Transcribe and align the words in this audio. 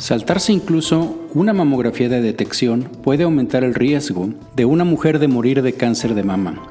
Saltarse 0.00 0.50
incluso 0.54 1.28
una 1.34 1.52
mamografía 1.52 2.08
de 2.08 2.22
detección 2.22 2.84
puede 3.02 3.24
aumentar 3.24 3.64
el 3.64 3.74
riesgo 3.74 4.30
de 4.56 4.64
una 4.64 4.82
mujer 4.82 5.18
de 5.18 5.28
morir 5.28 5.60
de 5.60 5.74
cáncer 5.74 6.14
de 6.14 6.22
mama. 6.22 6.62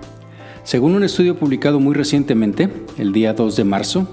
Según 0.64 0.96
un 0.96 1.04
estudio 1.04 1.38
publicado 1.38 1.80
muy 1.80 1.94
recientemente, 1.94 2.70
el 2.98 3.14
día 3.14 3.34
2 3.34 3.56
de 3.56 3.64
marzo, 3.66 4.08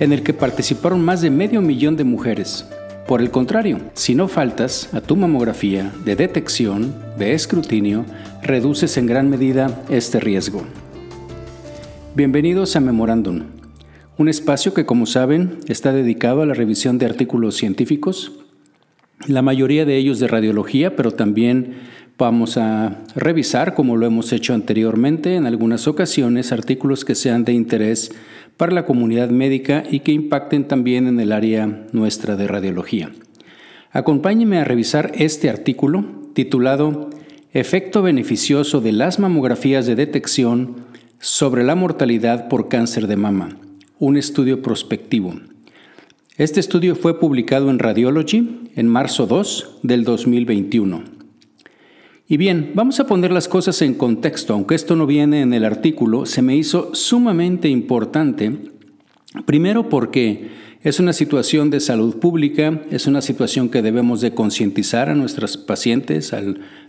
en 0.00 0.12
el 0.12 0.24
que 0.24 0.34
participaron 0.34 1.00
más 1.00 1.20
de 1.22 1.30
medio 1.30 1.62
millón 1.62 1.96
de 1.96 2.02
mujeres. 2.02 2.66
Por 3.06 3.20
el 3.20 3.30
contrario, 3.30 3.78
si 3.94 4.16
no 4.16 4.26
faltas 4.26 4.92
a 4.92 5.00
tu 5.00 5.14
mamografía 5.14 5.92
de 6.04 6.16
detección, 6.16 6.92
de 7.16 7.34
escrutinio, 7.34 8.04
reduces 8.42 8.96
en 8.96 9.06
gran 9.06 9.30
medida 9.30 9.80
este 9.88 10.18
riesgo. 10.18 10.64
Bienvenidos 12.16 12.74
a 12.74 12.80
Memorándum, 12.80 13.42
un 14.18 14.28
espacio 14.28 14.74
que 14.74 14.86
como 14.86 15.06
saben 15.06 15.60
está 15.68 15.92
dedicado 15.92 16.42
a 16.42 16.46
la 16.46 16.54
revisión 16.54 16.98
de 16.98 17.06
artículos 17.06 17.54
científicos, 17.54 18.32
la 19.26 19.42
mayoría 19.42 19.84
de 19.84 19.96
ellos 19.96 20.18
de 20.18 20.28
radiología, 20.28 20.96
pero 20.96 21.10
también 21.10 21.74
vamos 22.18 22.56
a 22.56 23.02
revisar, 23.14 23.74
como 23.74 23.96
lo 23.96 24.06
hemos 24.06 24.32
hecho 24.32 24.54
anteriormente 24.54 25.34
en 25.34 25.46
algunas 25.46 25.86
ocasiones, 25.86 26.52
artículos 26.52 27.04
que 27.04 27.14
sean 27.14 27.44
de 27.44 27.52
interés 27.52 28.12
para 28.56 28.72
la 28.72 28.86
comunidad 28.86 29.30
médica 29.30 29.84
y 29.90 30.00
que 30.00 30.12
impacten 30.12 30.66
también 30.66 31.06
en 31.06 31.20
el 31.20 31.32
área 31.32 31.86
nuestra 31.92 32.36
de 32.36 32.46
radiología. 32.46 33.10
Acompáñeme 33.92 34.58
a 34.58 34.64
revisar 34.64 35.12
este 35.14 35.50
artículo 35.50 36.04
titulado 36.34 37.10
Efecto 37.52 38.02
beneficioso 38.02 38.82
de 38.82 38.92
las 38.92 39.18
mamografías 39.18 39.86
de 39.86 39.94
detección 39.94 40.76
sobre 41.18 41.64
la 41.64 41.74
mortalidad 41.74 42.48
por 42.48 42.68
cáncer 42.68 43.06
de 43.06 43.16
mama, 43.16 43.56
un 43.98 44.18
estudio 44.18 44.60
prospectivo. 44.60 45.34
Este 46.38 46.60
estudio 46.60 46.96
fue 46.96 47.18
publicado 47.18 47.70
en 47.70 47.78
Radiology 47.78 48.68
en 48.76 48.88
marzo 48.88 49.26
2 49.26 49.78
del 49.82 50.04
2021. 50.04 51.02
Y 52.28 52.36
bien, 52.36 52.72
vamos 52.74 53.00
a 53.00 53.06
poner 53.06 53.32
las 53.32 53.48
cosas 53.48 53.80
en 53.80 53.94
contexto, 53.94 54.52
aunque 54.52 54.74
esto 54.74 54.96
no 54.96 55.06
viene 55.06 55.40
en 55.40 55.54
el 55.54 55.64
artículo, 55.64 56.26
se 56.26 56.42
me 56.42 56.54
hizo 56.54 56.94
sumamente 56.94 57.70
importante, 57.70 58.54
primero 59.46 59.88
porque 59.88 60.50
es 60.82 61.00
una 61.00 61.14
situación 61.14 61.70
de 61.70 61.80
salud 61.80 62.18
pública, 62.18 62.82
es 62.90 63.06
una 63.06 63.22
situación 63.22 63.70
que 63.70 63.80
debemos 63.80 64.20
de 64.20 64.34
concientizar 64.34 65.08
a 65.08 65.14
nuestros 65.14 65.56
pacientes, 65.56 66.34
a 66.34 66.42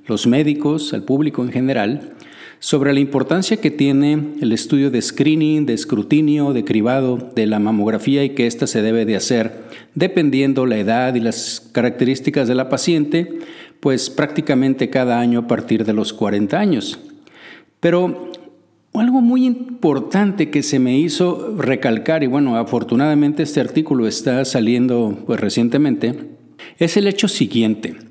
los 0.08 0.28
médicos, 0.28 0.94
al 0.94 1.04
público 1.04 1.42
en 1.46 1.54
general, 1.54 2.18
sobre 2.60 2.94
la 2.94 3.00
importancia 3.00 3.58
que 3.58 3.72
tiene 3.72 4.34
el 4.42 4.52
estudio 4.52 4.90
de 4.90 5.02
screening, 5.02 5.66
de 5.66 5.74
escrutinio, 5.74 6.54
de 6.54 6.64
cribado 6.64 7.18
de 7.36 7.46
la 7.46 7.60
mamografía 7.60 8.24
y 8.24 8.32
que 8.32 8.48
ésta 8.48 8.68
se 8.68 8.82
debe 8.82 9.06
de 9.06 9.16
hacer 9.16 9.68
dependiendo 9.96 10.66
la 10.66 10.78
edad 10.78 11.16
y 11.16 11.20
las 11.20 11.70
características 11.72 12.48
de 12.48 12.56
la 12.56 12.70
paciente, 12.70 13.40
pues 13.80 14.10
prácticamente 14.10 14.90
cada 14.90 15.20
año 15.20 15.40
a 15.40 15.48
partir 15.48 15.86
de 15.86 15.94
los 15.94 16.14
40 16.14 16.60
años. 16.60 17.00
Pero 17.80 18.32
algo 18.94 19.22
muy 19.22 19.46
importante 19.46 20.50
que 20.50 20.64
se 20.64 20.80
me 20.80 20.98
hizo 20.98 21.56
recalcar, 21.58 22.24
y 22.24 22.28
bueno, 22.28 22.58
afortunadamente 22.58 23.44
este 23.44 23.60
artículo 23.60 24.08
está 24.08 24.44
saliendo 24.46 25.18
pues, 25.26 25.40
recientemente, 25.40 26.16
es 26.80 26.98
el 26.98 27.08
hecho 27.08 27.28
siguiente. 27.28 28.07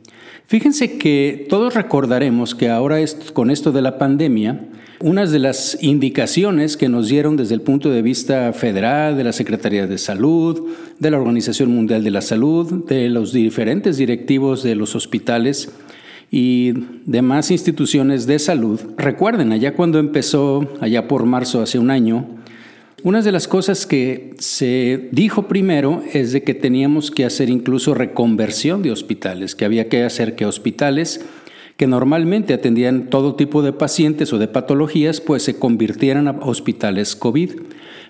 Fíjense 0.48 0.96
que 0.96 1.46
todos 1.48 1.74
recordaremos 1.74 2.54
que 2.54 2.68
ahora 2.70 2.98
con 3.32 3.50
esto 3.50 3.72
de 3.72 3.82
la 3.82 3.98
pandemia, 3.98 4.68
unas 5.00 5.32
de 5.32 5.40
las 5.40 5.76
indicaciones 5.82 6.76
que 6.76 6.88
nos 6.88 7.08
dieron 7.08 7.36
desde 7.36 7.54
el 7.54 7.62
punto 7.62 7.90
de 7.90 8.00
vista 8.00 8.52
federal, 8.52 9.16
de 9.16 9.24
la 9.24 9.32
Secretaría 9.32 9.88
de 9.88 9.98
Salud, 9.98 10.68
de 11.00 11.10
la 11.10 11.18
Organización 11.18 11.74
Mundial 11.74 12.04
de 12.04 12.12
la 12.12 12.20
Salud, 12.20 12.86
de 12.86 13.08
los 13.08 13.32
diferentes 13.32 13.96
directivos 13.96 14.62
de 14.62 14.76
los 14.76 14.94
hospitales 14.94 15.68
y 16.30 16.74
demás 17.06 17.50
instituciones 17.50 18.26
de 18.26 18.38
salud, 18.38 18.80
recuerden, 18.96 19.50
allá 19.50 19.74
cuando 19.74 19.98
empezó, 19.98 20.68
allá 20.80 21.08
por 21.08 21.26
marzo 21.26 21.60
hace 21.60 21.80
un 21.80 21.90
año, 21.90 22.35
una 23.06 23.22
de 23.22 23.30
las 23.30 23.46
cosas 23.46 23.86
que 23.86 24.34
se 24.40 25.10
dijo 25.12 25.46
primero 25.46 26.02
es 26.12 26.32
de 26.32 26.42
que 26.42 26.54
teníamos 26.54 27.12
que 27.12 27.24
hacer 27.24 27.50
incluso 27.50 27.94
reconversión 27.94 28.82
de 28.82 28.90
hospitales, 28.90 29.54
que 29.54 29.64
había 29.64 29.88
que 29.88 30.02
hacer 30.02 30.34
que 30.34 30.44
hospitales 30.44 31.24
que 31.76 31.86
normalmente 31.86 32.52
atendían 32.52 33.08
todo 33.08 33.36
tipo 33.36 33.62
de 33.62 33.72
pacientes 33.72 34.32
o 34.32 34.38
de 34.38 34.48
patologías, 34.48 35.20
pues 35.20 35.44
se 35.44 35.56
convirtieran 35.56 36.26
a 36.26 36.32
hospitales 36.32 37.14
COVID. 37.14 37.52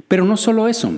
Pero 0.08 0.24
no 0.24 0.38
solo 0.38 0.66
eso, 0.66 0.92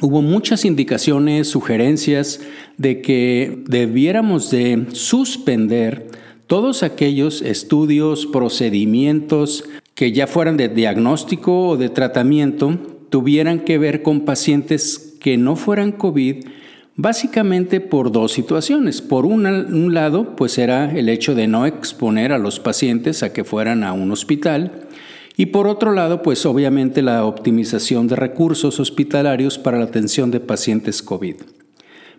hubo 0.00 0.22
muchas 0.22 0.64
indicaciones, 0.64 1.48
sugerencias 1.48 2.40
de 2.78 3.02
que 3.02 3.62
debiéramos 3.66 4.50
de 4.50 4.86
suspender 4.92 6.08
todos 6.46 6.82
aquellos 6.82 7.42
estudios, 7.42 8.24
procedimientos 8.24 9.64
que 9.94 10.12
ya 10.12 10.26
fueran 10.26 10.56
de 10.56 10.70
diagnóstico 10.70 11.68
o 11.68 11.76
de 11.76 11.90
tratamiento 11.90 12.91
tuvieran 13.12 13.60
que 13.60 13.76
ver 13.76 14.02
con 14.02 14.22
pacientes 14.22 15.16
que 15.20 15.36
no 15.36 15.54
fueran 15.54 15.92
COVID, 15.92 16.46
básicamente 16.96 17.82
por 17.82 18.10
dos 18.10 18.32
situaciones. 18.32 19.02
Por 19.02 19.26
un 19.26 19.92
lado, 19.92 20.34
pues 20.34 20.56
era 20.56 20.90
el 20.90 21.10
hecho 21.10 21.34
de 21.34 21.46
no 21.46 21.66
exponer 21.66 22.32
a 22.32 22.38
los 22.38 22.58
pacientes 22.58 23.22
a 23.22 23.34
que 23.34 23.44
fueran 23.44 23.84
a 23.84 23.92
un 23.92 24.10
hospital. 24.12 24.88
Y 25.36 25.46
por 25.46 25.66
otro 25.66 25.92
lado, 25.92 26.22
pues 26.22 26.46
obviamente 26.46 27.02
la 27.02 27.26
optimización 27.26 28.08
de 28.08 28.16
recursos 28.16 28.80
hospitalarios 28.80 29.58
para 29.58 29.76
la 29.76 29.84
atención 29.84 30.30
de 30.30 30.40
pacientes 30.40 31.02
COVID. 31.02 31.36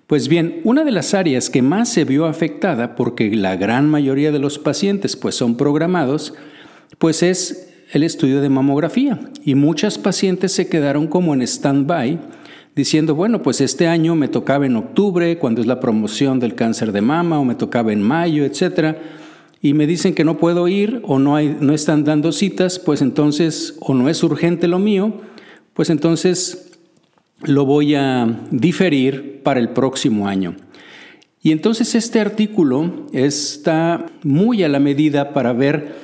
Pues 0.05 0.27
bien, 0.27 0.61
una 0.63 0.83
de 0.83 0.91
las 0.91 1.15
áreas 1.15 1.49
que 1.49 1.63
más 1.63 1.89
se 1.89 2.05
vio 2.05 2.27
afectada, 2.27 2.95
porque 2.95 3.35
la 3.35 3.55
gran 3.55 3.89
mayoría 3.89 4.31
de 4.31 4.37
los 4.37 4.59
pacientes 4.59 5.15
pues 5.15 5.33
son 5.33 5.57
programados, 5.57 6.35
pues 6.99 7.23
es 7.23 7.72
el 7.93 8.01
estudio 8.01 8.41
de 8.41 8.49
mamografía 8.49 9.19
y 9.45 9.53
muchas 9.53 9.99
pacientes 9.99 10.51
se 10.51 10.67
quedaron 10.67 11.05
como 11.05 11.35
en 11.35 11.43
stand-by 11.43 12.19
diciendo, 12.75 13.13
bueno, 13.13 13.43
pues 13.43 13.61
este 13.61 13.87
año 13.87 14.15
me 14.15 14.27
tocaba 14.27 14.65
en 14.65 14.75
octubre, 14.75 15.37
cuando 15.37 15.61
es 15.61 15.67
la 15.67 15.79
promoción 15.79 16.39
del 16.39 16.55
cáncer 16.55 16.91
de 16.91 17.01
mama, 17.01 17.39
o 17.39 17.45
me 17.45 17.53
tocaba 17.53 17.93
en 17.93 18.01
mayo, 18.01 18.45
etcétera, 18.45 18.97
y 19.61 19.75
me 19.75 19.85
dicen 19.85 20.15
que 20.15 20.23
no 20.23 20.39
puedo 20.39 20.67
ir 20.67 21.01
o 21.03 21.19
no, 21.19 21.39
no 21.39 21.73
están 21.73 22.03
dando 22.03 22.31
citas, 22.31 22.79
pues 22.79 23.03
entonces, 23.03 23.77
o 23.79 23.93
no 23.93 24.09
es 24.09 24.23
urgente 24.23 24.67
lo 24.67 24.79
mío, 24.79 25.21
pues 25.75 25.91
entonces 25.91 26.71
lo 27.43 27.67
voy 27.67 27.93
a 27.93 28.39
diferir 28.49 29.41
para 29.43 29.59
el 29.59 29.69
próximo 29.69 30.27
año. 30.27 30.55
Y 31.43 31.51
entonces 31.51 31.93
este 31.93 32.19
artículo 32.19 33.05
está 33.11 34.07
muy 34.23 34.63
a 34.63 34.69
la 34.69 34.79
medida 34.79 35.31
para 35.31 35.53
ver 35.53 36.02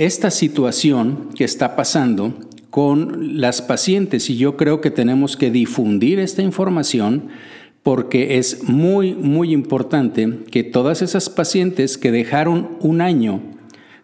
esta 0.00 0.30
situación 0.30 1.28
que 1.34 1.44
está 1.44 1.76
pasando 1.76 2.32
con 2.70 3.38
las 3.38 3.60
pacientes 3.60 4.30
y 4.30 4.38
yo 4.38 4.56
creo 4.56 4.80
que 4.80 4.90
tenemos 4.90 5.36
que 5.36 5.50
difundir 5.50 6.18
esta 6.18 6.40
información 6.40 7.28
porque 7.82 8.38
es 8.38 8.62
muy, 8.62 9.12
muy 9.12 9.52
importante 9.52 10.38
que 10.50 10.64
todas 10.64 11.02
esas 11.02 11.28
pacientes 11.28 11.98
que 11.98 12.12
dejaron 12.12 12.78
un 12.80 13.02
año 13.02 13.42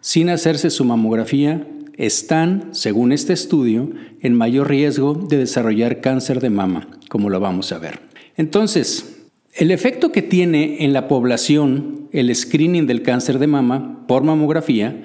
sin 0.01 0.29
hacerse 0.29 0.69
su 0.69 0.85
mamografía 0.85 1.67
están, 1.97 2.69
según 2.73 3.11
este 3.11 3.33
estudio, 3.33 3.91
en 4.21 4.35
mayor 4.35 4.69
riesgo 4.69 5.15
de 5.15 5.39
desarrollar 5.39 6.03
cáncer 6.03 6.41
de 6.41 6.51
mama, 6.51 6.89
como 7.09 7.31
lo 7.31 7.41
vamos 7.41 7.73
a 7.73 7.79
ver. 7.79 8.01
Entonces, 8.37 9.25
el 9.55 9.71
efecto 9.71 10.13
que 10.13 10.21
tiene 10.21 10.85
en 10.85 10.93
la 10.93 11.09
población 11.09 12.11
el 12.13 12.35
screening 12.35 12.87
del 12.87 13.01
cáncer 13.01 13.39
de 13.39 13.47
mama 13.47 14.05
por 14.07 14.25
mamografía 14.25 15.03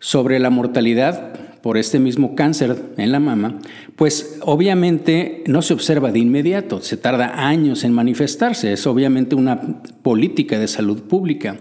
sobre 0.00 0.38
la 0.38 0.50
mortalidad 0.50 1.34
por 1.60 1.76
este 1.76 1.98
mismo 1.98 2.34
cáncer 2.34 2.76
en 2.96 3.12
la 3.12 3.20
mama, 3.20 3.58
pues 3.96 4.38
obviamente 4.42 5.42
no 5.46 5.60
se 5.62 5.74
observa 5.74 6.12
de 6.12 6.20
inmediato, 6.20 6.80
se 6.80 6.96
tarda 6.96 7.48
años 7.48 7.84
en 7.84 7.92
manifestarse, 7.92 8.72
es 8.72 8.86
obviamente 8.86 9.34
una 9.34 9.82
política 10.02 10.58
de 10.58 10.68
salud 10.68 11.02
pública. 11.02 11.56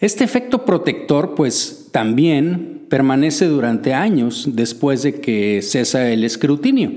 Este 0.00 0.24
efecto 0.24 0.64
protector 0.64 1.34
pues 1.34 1.88
también 1.90 2.82
permanece 2.88 3.46
durante 3.46 3.94
años 3.94 4.50
después 4.52 5.02
de 5.02 5.20
que 5.20 5.60
cesa 5.62 6.10
el 6.10 6.22
escrutinio. 6.24 6.92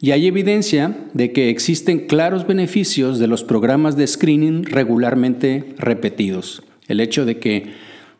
Y 0.00 0.12
hay 0.12 0.28
evidencia 0.28 0.96
de 1.12 1.32
que 1.32 1.50
existen 1.50 2.06
claros 2.06 2.46
beneficios 2.46 3.18
de 3.18 3.26
los 3.26 3.42
programas 3.42 3.96
de 3.96 4.06
screening 4.06 4.62
regularmente 4.64 5.74
repetidos. 5.76 6.62
El 6.86 7.00
hecho 7.00 7.24
de 7.24 7.38
que 7.38 7.72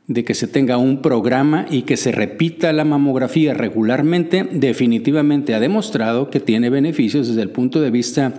de 0.09 0.25
que 0.25 0.35
se 0.35 0.49
tenga 0.49 0.79
un 0.79 1.03
programa 1.03 1.67
y 1.71 1.83
que 1.83 1.99
se 1.99 2.13
repita 2.13 2.73
la 2.73 2.85
mamografía 2.85 3.53
regularmente, 3.53 4.49
definitivamente 4.51 5.55
ha 5.55 5.61
demostrado 5.61 6.31
que 6.31 6.41
tiene 6.41 6.71
beneficios 6.71 7.29
desde 7.29 7.43
el 7.43 7.51
punto 7.51 7.81
de 7.81 7.91
vista 7.91 8.33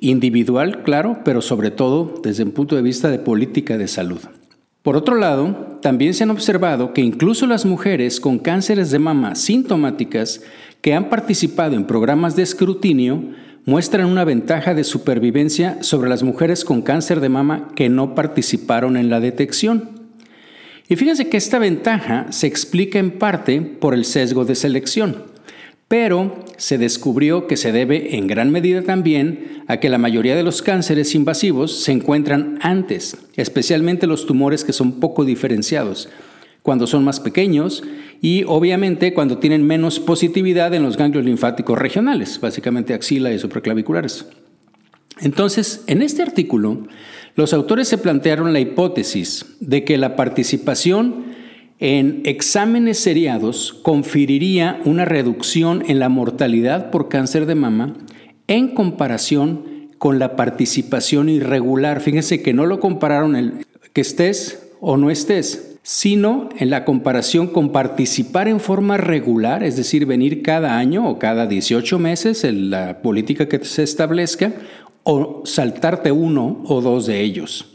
individual, 0.00 0.82
claro, 0.82 1.20
pero 1.22 1.42
sobre 1.42 1.70
todo 1.70 2.14
desde 2.22 2.42
el 2.42 2.50
punto 2.50 2.76
de 2.76 2.82
vista 2.82 3.10
de 3.10 3.18
política 3.18 3.76
de 3.76 3.88
salud. 3.88 4.20
Por 4.82 4.96
otro 4.96 5.14
lado, 5.14 5.78
también 5.82 6.14
se 6.14 6.24
han 6.24 6.30
observado 6.30 6.94
que 6.94 7.02
incluso 7.02 7.46
las 7.46 7.66
mujeres 7.66 8.18
con 8.18 8.38
cánceres 8.38 8.90
de 8.90 8.98
mama 8.98 9.34
sintomáticas 9.34 10.42
que 10.80 10.94
han 10.94 11.10
participado 11.10 11.76
en 11.76 11.84
programas 11.84 12.36
de 12.36 12.42
escrutinio 12.42 13.22
muestran 13.66 14.06
una 14.06 14.24
ventaja 14.24 14.74
de 14.74 14.82
supervivencia 14.82 15.82
sobre 15.82 16.08
las 16.08 16.22
mujeres 16.22 16.64
con 16.64 16.82
cáncer 16.82 17.20
de 17.20 17.28
mama 17.28 17.68
que 17.76 17.88
no 17.88 18.14
participaron 18.14 18.96
en 18.96 19.10
la 19.10 19.20
detección. 19.20 20.01
Y 20.88 20.96
fíjense 20.96 21.28
que 21.28 21.36
esta 21.36 21.58
ventaja 21.58 22.26
se 22.30 22.46
explica 22.46 22.98
en 22.98 23.12
parte 23.12 23.60
por 23.60 23.94
el 23.94 24.04
sesgo 24.04 24.44
de 24.44 24.54
selección, 24.54 25.24
pero 25.88 26.44
se 26.56 26.78
descubrió 26.78 27.46
que 27.46 27.56
se 27.56 27.72
debe 27.72 28.16
en 28.16 28.26
gran 28.26 28.50
medida 28.50 28.82
también 28.82 29.62
a 29.68 29.78
que 29.78 29.88
la 29.88 29.98
mayoría 29.98 30.36
de 30.36 30.42
los 30.42 30.62
cánceres 30.62 31.14
invasivos 31.14 31.82
se 31.82 31.92
encuentran 31.92 32.58
antes, 32.62 33.16
especialmente 33.36 34.06
los 34.06 34.26
tumores 34.26 34.64
que 34.64 34.72
son 34.72 35.00
poco 35.00 35.24
diferenciados, 35.24 36.08
cuando 36.62 36.86
son 36.86 37.04
más 37.04 37.20
pequeños 37.20 37.82
y 38.20 38.44
obviamente 38.44 39.14
cuando 39.14 39.38
tienen 39.38 39.66
menos 39.66 39.98
positividad 39.98 40.72
en 40.74 40.82
los 40.82 40.96
ganglios 40.96 41.24
linfáticos 41.24 41.78
regionales, 41.78 42.40
básicamente 42.40 42.94
axila 42.94 43.32
y 43.32 43.38
supraclaviculares. 43.38 44.26
Entonces, 45.22 45.84
en 45.86 46.02
este 46.02 46.22
artículo, 46.22 46.86
los 47.34 47.54
autores 47.54 47.88
se 47.88 47.98
plantearon 47.98 48.52
la 48.52 48.60
hipótesis 48.60 49.46
de 49.60 49.84
que 49.84 49.96
la 49.96 50.16
participación 50.16 51.32
en 51.78 52.22
exámenes 52.24 52.98
seriados 52.98 53.72
conferiría 53.82 54.80
una 54.84 55.04
reducción 55.04 55.82
en 55.88 55.98
la 55.98 56.08
mortalidad 56.08 56.90
por 56.90 57.08
cáncer 57.08 57.46
de 57.46 57.54
mama 57.54 57.94
en 58.46 58.74
comparación 58.74 59.88
con 59.98 60.18
la 60.18 60.36
participación 60.36 61.28
irregular. 61.28 62.00
Fíjense 62.00 62.42
que 62.42 62.52
no 62.52 62.66
lo 62.66 62.80
compararon 62.80 63.34
el 63.36 63.66
que 63.92 64.00
estés 64.00 64.70
o 64.80 64.96
no 64.96 65.10
estés, 65.10 65.78
sino 65.82 66.48
en 66.58 66.70
la 66.70 66.84
comparación 66.84 67.48
con 67.48 67.72
participar 67.72 68.48
en 68.48 68.60
forma 68.60 68.96
regular, 68.96 69.62
es 69.62 69.76
decir, 69.76 70.06
venir 70.06 70.42
cada 70.42 70.78
año 70.78 71.08
o 71.08 71.18
cada 71.18 71.46
18 71.46 71.98
meses 71.98 72.44
en 72.44 72.70
la 72.70 73.00
política 73.02 73.48
que 73.48 73.64
se 73.64 73.82
establezca, 73.82 74.52
o 75.04 75.42
saltarte 75.44 76.12
uno 76.12 76.62
o 76.66 76.80
dos 76.80 77.06
de 77.06 77.20
ellos. 77.20 77.74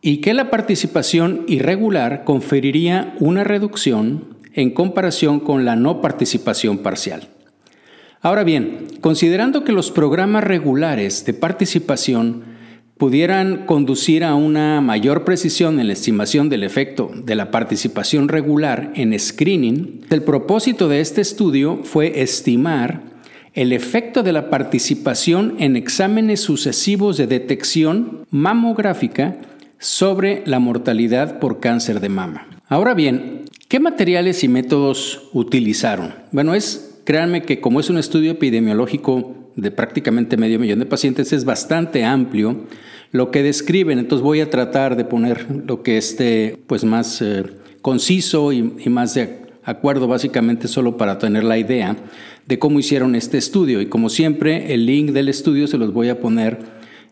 Y 0.00 0.18
que 0.18 0.34
la 0.34 0.50
participación 0.50 1.44
irregular 1.46 2.24
conferiría 2.24 3.14
una 3.20 3.44
reducción 3.44 4.36
en 4.52 4.70
comparación 4.70 5.40
con 5.40 5.64
la 5.64 5.76
no 5.76 6.00
participación 6.00 6.78
parcial. 6.78 7.28
Ahora 8.20 8.44
bien, 8.44 8.86
considerando 9.00 9.64
que 9.64 9.72
los 9.72 9.90
programas 9.90 10.44
regulares 10.44 11.24
de 11.26 11.34
participación 11.34 12.54
pudieran 12.96 13.66
conducir 13.66 14.24
a 14.24 14.34
una 14.34 14.80
mayor 14.80 15.24
precisión 15.24 15.80
en 15.80 15.88
la 15.88 15.92
estimación 15.92 16.48
del 16.48 16.62
efecto 16.62 17.10
de 17.14 17.34
la 17.34 17.50
participación 17.50 18.28
regular 18.28 18.92
en 18.94 19.18
screening, 19.18 20.06
el 20.10 20.22
propósito 20.22 20.88
de 20.88 21.00
este 21.00 21.20
estudio 21.20 21.80
fue 21.82 22.22
estimar 22.22 23.13
el 23.54 23.72
efecto 23.72 24.22
de 24.22 24.32
la 24.32 24.50
participación 24.50 25.54
en 25.58 25.76
exámenes 25.76 26.40
sucesivos 26.40 27.16
de 27.16 27.28
detección 27.28 28.26
mamográfica 28.30 29.38
sobre 29.78 30.42
la 30.44 30.58
mortalidad 30.58 31.38
por 31.38 31.60
cáncer 31.60 32.00
de 32.00 32.08
mama. 32.08 32.48
Ahora 32.68 32.94
bien, 32.94 33.42
¿qué 33.68 33.78
materiales 33.78 34.42
y 34.42 34.48
métodos 34.48 35.28
utilizaron? 35.32 36.14
Bueno, 36.32 36.54
es, 36.54 36.98
créanme 37.04 37.42
que 37.42 37.60
como 37.60 37.78
es 37.78 37.90
un 37.90 37.98
estudio 37.98 38.32
epidemiológico 38.32 39.34
de 39.54 39.70
prácticamente 39.70 40.36
medio 40.36 40.58
millón 40.58 40.80
de 40.80 40.86
pacientes, 40.86 41.32
es 41.32 41.44
bastante 41.44 42.04
amplio 42.04 42.64
lo 43.12 43.30
que 43.30 43.44
describen, 43.44 44.00
entonces 44.00 44.24
voy 44.24 44.40
a 44.40 44.50
tratar 44.50 44.96
de 44.96 45.04
poner 45.04 45.46
lo 45.66 45.84
que 45.84 45.96
esté 45.96 46.58
pues 46.66 46.82
más 46.82 47.22
eh, 47.22 47.44
conciso 47.80 48.52
y, 48.52 48.74
y 48.84 48.88
más 48.88 49.14
de 49.14 49.44
acuerdo 49.62 50.08
básicamente 50.08 50.66
solo 50.66 50.96
para 50.96 51.18
tener 51.18 51.44
la 51.44 51.56
idea 51.56 51.96
de 52.46 52.58
cómo 52.58 52.78
hicieron 52.78 53.14
este 53.14 53.38
estudio. 53.38 53.80
Y 53.80 53.86
como 53.86 54.08
siempre, 54.08 54.74
el 54.74 54.86
link 54.86 55.10
del 55.10 55.28
estudio 55.28 55.66
se 55.66 55.78
los 55.78 55.92
voy 55.92 56.08
a 56.08 56.20
poner 56.20 56.58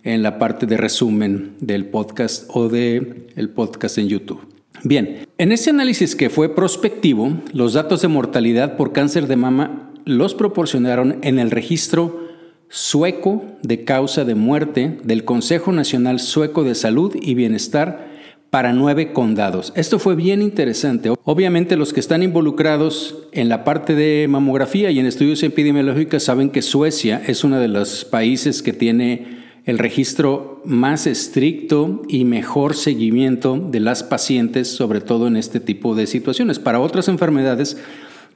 en 0.04 0.22
la 0.22 0.38
parte 0.38 0.66
de 0.66 0.76
resumen 0.76 1.54
del 1.60 1.86
podcast 1.86 2.48
o 2.48 2.68
del 2.68 3.26
el 3.36 3.50
podcast 3.50 3.98
en 3.98 4.08
YouTube. 4.08 4.40
Bien, 4.84 5.26
en 5.38 5.52
este 5.52 5.70
análisis 5.70 6.16
que 6.16 6.28
fue 6.28 6.54
prospectivo, 6.54 7.32
los 7.52 7.74
datos 7.74 8.02
de 8.02 8.08
mortalidad 8.08 8.76
por 8.76 8.92
cáncer 8.92 9.28
de 9.28 9.36
mama 9.36 9.92
los 10.04 10.34
proporcionaron 10.34 11.18
en 11.22 11.38
el 11.38 11.52
registro 11.52 12.28
sueco 12.68 13.44
de 13.62 13.84
causa 13.84 14.24
de 14.24 14.34
muerte 14.34 14.98
del 15.04 15.24
Consejo 15.24 15.72
Nacional 15.72 16.18
Sueco 16.18 16.64
de 16.64 16.74
Salud 16.74 17.14
y 17.20 17.34
Bienestar 17.34 18.11
para 18.52 18.74
nueve 18.74 19.14
condados. 19.14 19.72
Esto 19.76 19.98
fue 19.98 20.14
bien 20.14 20.42
interesante. 20.42 21.10
Obviamente 21.24 21.74
los 21.74 21.94
que 21.94 22.00
están 22.00 22.22
involucrados 22.22 23.16
en 23.32 23.48
la 23.48 23.64
parte 23.64 23.94
de 23.94 24.26
mamografía 24.28 24.90
y 24.90 24.98
en 24.98 25.06
estudios 25.06 25.42
epidemiológicos 25.42 26.22
saben 26.22 26.50
que 26.50 26.60
Suecia 26.60 27.22
es 27.26 27.44
uno 27.44 27.58
de 27.58 27.68
los 27.68 28.04
países 28.04 28.60
que 28.60 28.74
tiene 28.74 29.38
el 29.64 29.78
registro 29.78 30.60
más 30.66 31.06
estricto 31.06 32.02
y 32.10 32.26
mejor 32.26 32.74
seguimiento 32.74 33.56
de 33.56 33.80
las 33.80 34.02
pacientes, 34.02 34.68
sobre 34.68 35.00
todo 35.00 35.28
en 35.28 35.38
este 35.38 35.58
tipo 35.58 35.94
de 35.94 36.06
situaciones. 36.06 36.58
Para 36.58 36.78
otras 36.78 37.08
enfermedades, 37.08 37.78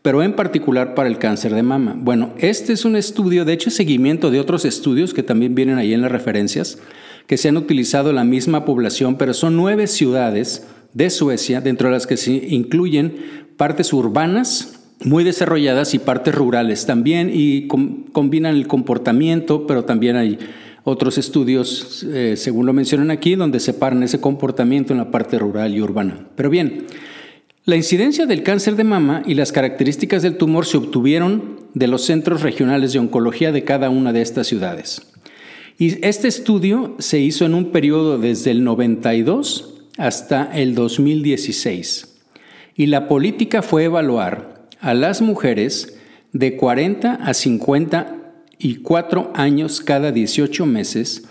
pero 0.00 0.22
en 0.22 0.32
particular 0.32 0.94
para 0.94 1.10
el 1.10 1.18
cáncer 1.18 1.52
de 1.54 1.62
mama. 1.62 1.94
Bueno, 1.94 2.32
este 2.38 2.72
es 2.72 2.86
un 2.86 2.96
estudio, 2.96 3.44
de 3.44 3.52
hecho, 3.52 3.68
seguimiento 3.68 4.30
de 4.30 4.40
otros 4.40 4.64
estudios 4.64 5.12
que 5.12 5.22
también 5.22 5.54
vienen 5.54 5.76
ahí 5.76 5.92
en 5.92 6.00
las 6.00 6.10
referencias 6.10 6.78
que 7.26 7.36
se 7.36 7.48
han 7.48 7.56
utilizado 7.56 8.12
la 8.12 8.24
misma 8.24 8.64
población, 8.64 9.16
pero 9.16 9.34
son 9.34 9.56
nueve 9.56 9.86
ciudades 9.86 10.66
de 10.94 11.10
Suecia, 11.10 11.60
dentro 11.60 11.88
de 11.88 11.94
las 11.94 12.06
que 12.06 12.16
se 12.16 12.32
incluyen 12.32 13.16
partes 13.56 13.92
urbanas 13.92 14.80
muy 15.04 15.24
desarrolladas 15.24 15.92
y 15.94 15.98
partes 15.98 16.34
rurales 16.34 16.86
también, 16.86 17.30
y 17.32 17.66
combinan 17.66 18.56
el 18.56 18.66
comportamiento, 18.66 19.66
pero 19.66 19.84
también 19.84 20.16
hay 20.16 20.38
otros 20.84 21.18
estudios, 21.18 22.06
eh, 22.08 22.34
según 22.36 22.64
lo 22.64 22.72
mencionan 22.72 23.10
aquí, 23.10 23.34
donde 23.34 23.60
separan 23.60 24.02
ese 24.04 24.20
comportamiento 24.20 24.92
en 24.92 24.98
la 24.98 25.10
parte 25.10 25.38
rural 25.38 25.74
y 25.74 25.82
urbana. 25.82 26.28
Pero 26.36 26.48
bien, 26.48 26.86
la 27.64 27.74
incidencia 27.74 28.24
del 28.26 28.44
cáncer 28.44 28.76
de 28.76 28.84
mama 28.84 29.22
y 29.26 29.34
las 29.34 29.50
características 29.50 30.22
del 30.22 30.36
tumor 30.36 30.64
se 30.64 30.76
obtuvieron 30.76 31.66
de 31.74 31.88
los 31.88 32.04
centros 32.04 32.42
regionales 32.42 32.92
de 32.92 33.00
oncología 33.00 33.50
de 33.50 33.64
cada 33.64 33.90
una 33.90 34.12
de 34.12 34.22
estas 34.22 34.46
ciudades. 34.46 35.02
Y 35.78 36.06
este 36.06 36.28
estudio 36.28 36.96
se 36.98 37.18
hizo 37.18 37.44
en 37.44 37.54
un 37.54 37.70
periodo 37.70 38.18
desde 38.18 38.50
el 38.50 38.64
92 38.64 39.74
hasta 39.98 40.50
el 40.54 40.74
2016. 40.74 42.16
Y 42.74 42.86
la 42.86 43.08
política 43.08 43.60
fue 43.62 43.84
evaluar 43.84 44.68
a 44.80 44.94
las 44.94 45.20
mujeres 45.20 45.98
de 46.32 46.56
40 46.56 47.14
a 47.14 47.34
54 47.34 49.32
años 49.34 49.80
cada 49.80 50.12
18 50.12 50.64
meses 50.66 51.24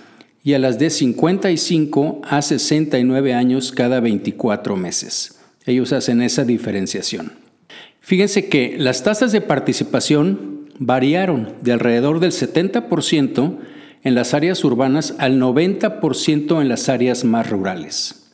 y 0.44 0.54
a 0.54 0.60
las 0.60 0.78
de 0.78 0.92
55 0.92 2.22
a 2.24 2.42
69 2.42 3.34
años 3.34 3.72
cada 3.72 4.00
24 4.00 4.76
meses. 4.76 5.40
Ellos 5.66 5.92
hacen 5.92 6.22
esa 6.22 6.44
diferenciación. 6.44 7.34
Fíjense 8.00 8.48
que 8.48 8.76
las 8.78 9.04
tasas 9.04 9.32
de 9.32 9.42
participación 9.42 10.70
variaron 10.78 11.54
de 11.64 11.72
alrededor 11.72 12.20
del 12.20 12.32
70% 12.32 13.58
en 14.04 14.16
las 14.16 14.34
áreas 14.34 14.64
urbanas 14.64 15.16
al 15.20 15.40
90% 15.40 16.62
en 16.62 16.70
las 16.70 16.90
áreas 16.90 17.24
más 17.24 17.50
rurales. 17.50 18.26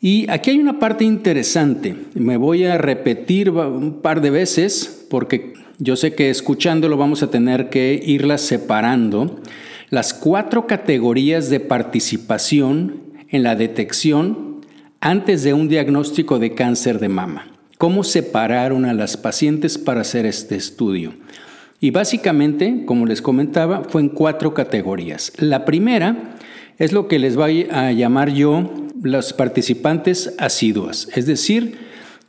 Y 0.00 0.28
aquí 0.28 0.50
hay 0.50 0.58
una 0.58 0.80
parte 0.80 1.04
interesante. 1.04 1.94
Me 2.14 2.36
voy 2.36 2.64
a 2.64 2.76
repetir 2.76 3.50
un 3.50 4.00
par 4.02 4.20
de 4.20 4.30
veces 4.30 5.06
porque 5.08 5.54
yo 5.78 5.96
sé 5.96 6.14
que 6.14 6.28
escuchándolo 6.28 6.96
vamos 6.96 7.22
a 7.22 7.30
tener 7.30 7.70
que 7.70 8.00
irlas 8.04 8.40
separando. 8.40 9.40
Las 9.90 10.12
cuatro 10.12 10.66
categorías 10.66 11.50
de 11.50 11.60
participación 11.60 13.00
en 13.28 13.42
la 13.42 13.54
detección 13.56 14.60
antes 15.00 15.42
de 15.42 15.54
un 15.54 15.68
diagnóstico 15.68 16.38
de 16.38 16.54
cáncer 16.54 16.98
de 16.98 17.08
mama. 17.08 17.48
¿Cómo 17.78 18.04
separaron 18.04 18.84
a 18.84 18.94
las 18.94 19.16
pacientes 19.16 19.78
para 19.78 20.02
hacer 20.02 20.26
este 20.26 20.56
estudio? 20.56 21.14
Y 21.82 21.90
básicamente, 21.90 22.84
como 22.86 23.06
les 23.06 23.20
comentaba, 23.20 23.82
fue 23.82 24.02
en 24.02 24.08
cuatro 24.08 24.54
categorías. 24.54 25.32
La 25.38 25.64
primera 25.64 26.36
es 26.78 26.92
lo 26.92 27.08
que 27.08 27.18
les 27.18 27.34
voy 27.34 27.66
a 27.72 27.90
llamar 27.90 28.32
yo 28.32 28.70
las 29.02 29.32
participantes 29.32 30.32
asiduas, 30.38 31.08
es 31.16 31.26
decir, 31.26 31.78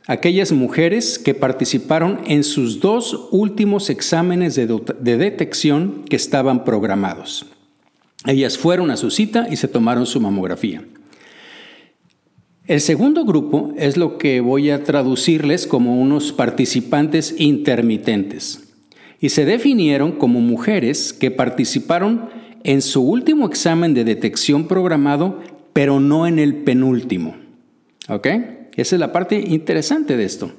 aquellas 0.08 0.50
mujeres 0.50 1.20
que 1.20 1.34
participaron 1.34 2.18
en 2.26 2.42
sus 2.42 2.80
dos 2.80 3.28
últimos 3.30 3.90
exámenes 3.90 4.56
de, 4.56 4.66
de, 4.66 5.16
detección 5.16 6.04
que 6.10 6.16
estaban 6.16 6.64
programados. 6.64 7.46
Ellas 8.26 8.58
fueron 8.58 8.90
a 8.90 8.96
su 8.96 9.12
cita 9.12 9.46
y 9.48 9.54
se 9.54 9.68
tomaron 9.68 10.06
su 10.06 10.20
mamografía. 10.20 10.82
El 12.66 12.80
segundo 12.80 13.24
grupo 13.24 13.72
es 13.76 13.96
lo 13.96 14.18
que 14.18 14.40
voy 14.40 14.70
a 14.70 14.82
traducirles 14.82 15.68
como 15.68 16.00
unos 16.00 16.32
participantes 16.32 17.36
intermitentes 17.38 18.63
y 19.20 19.30
se 19.30 19.44
definieron 19.44 20.12
como 20.12 20.40
mujeres 20.40 21.12
que 21.12 21.30
participaron 21.30 22.28
en 22.62 22.82
su 22.82 23.02
último 23.02 23.46
examen 23.46 23.94
de 23.94 24.04
detección 24.04 24.66
programado, 24.66 25.40
pero 25.72 26.00
no 26.00 26.26
en 26.26 26.38
el 26.38 26.56
penúltimo. 26.56 27.36
¿Ok? 28.08 28.26
Esa 28.76 28.96
es 28.96 29.00
la 29.00 29.12
parte 29.12 29.38
interesante 29.38 30.16
de 30.16 30.24
esto. 30.24 30.52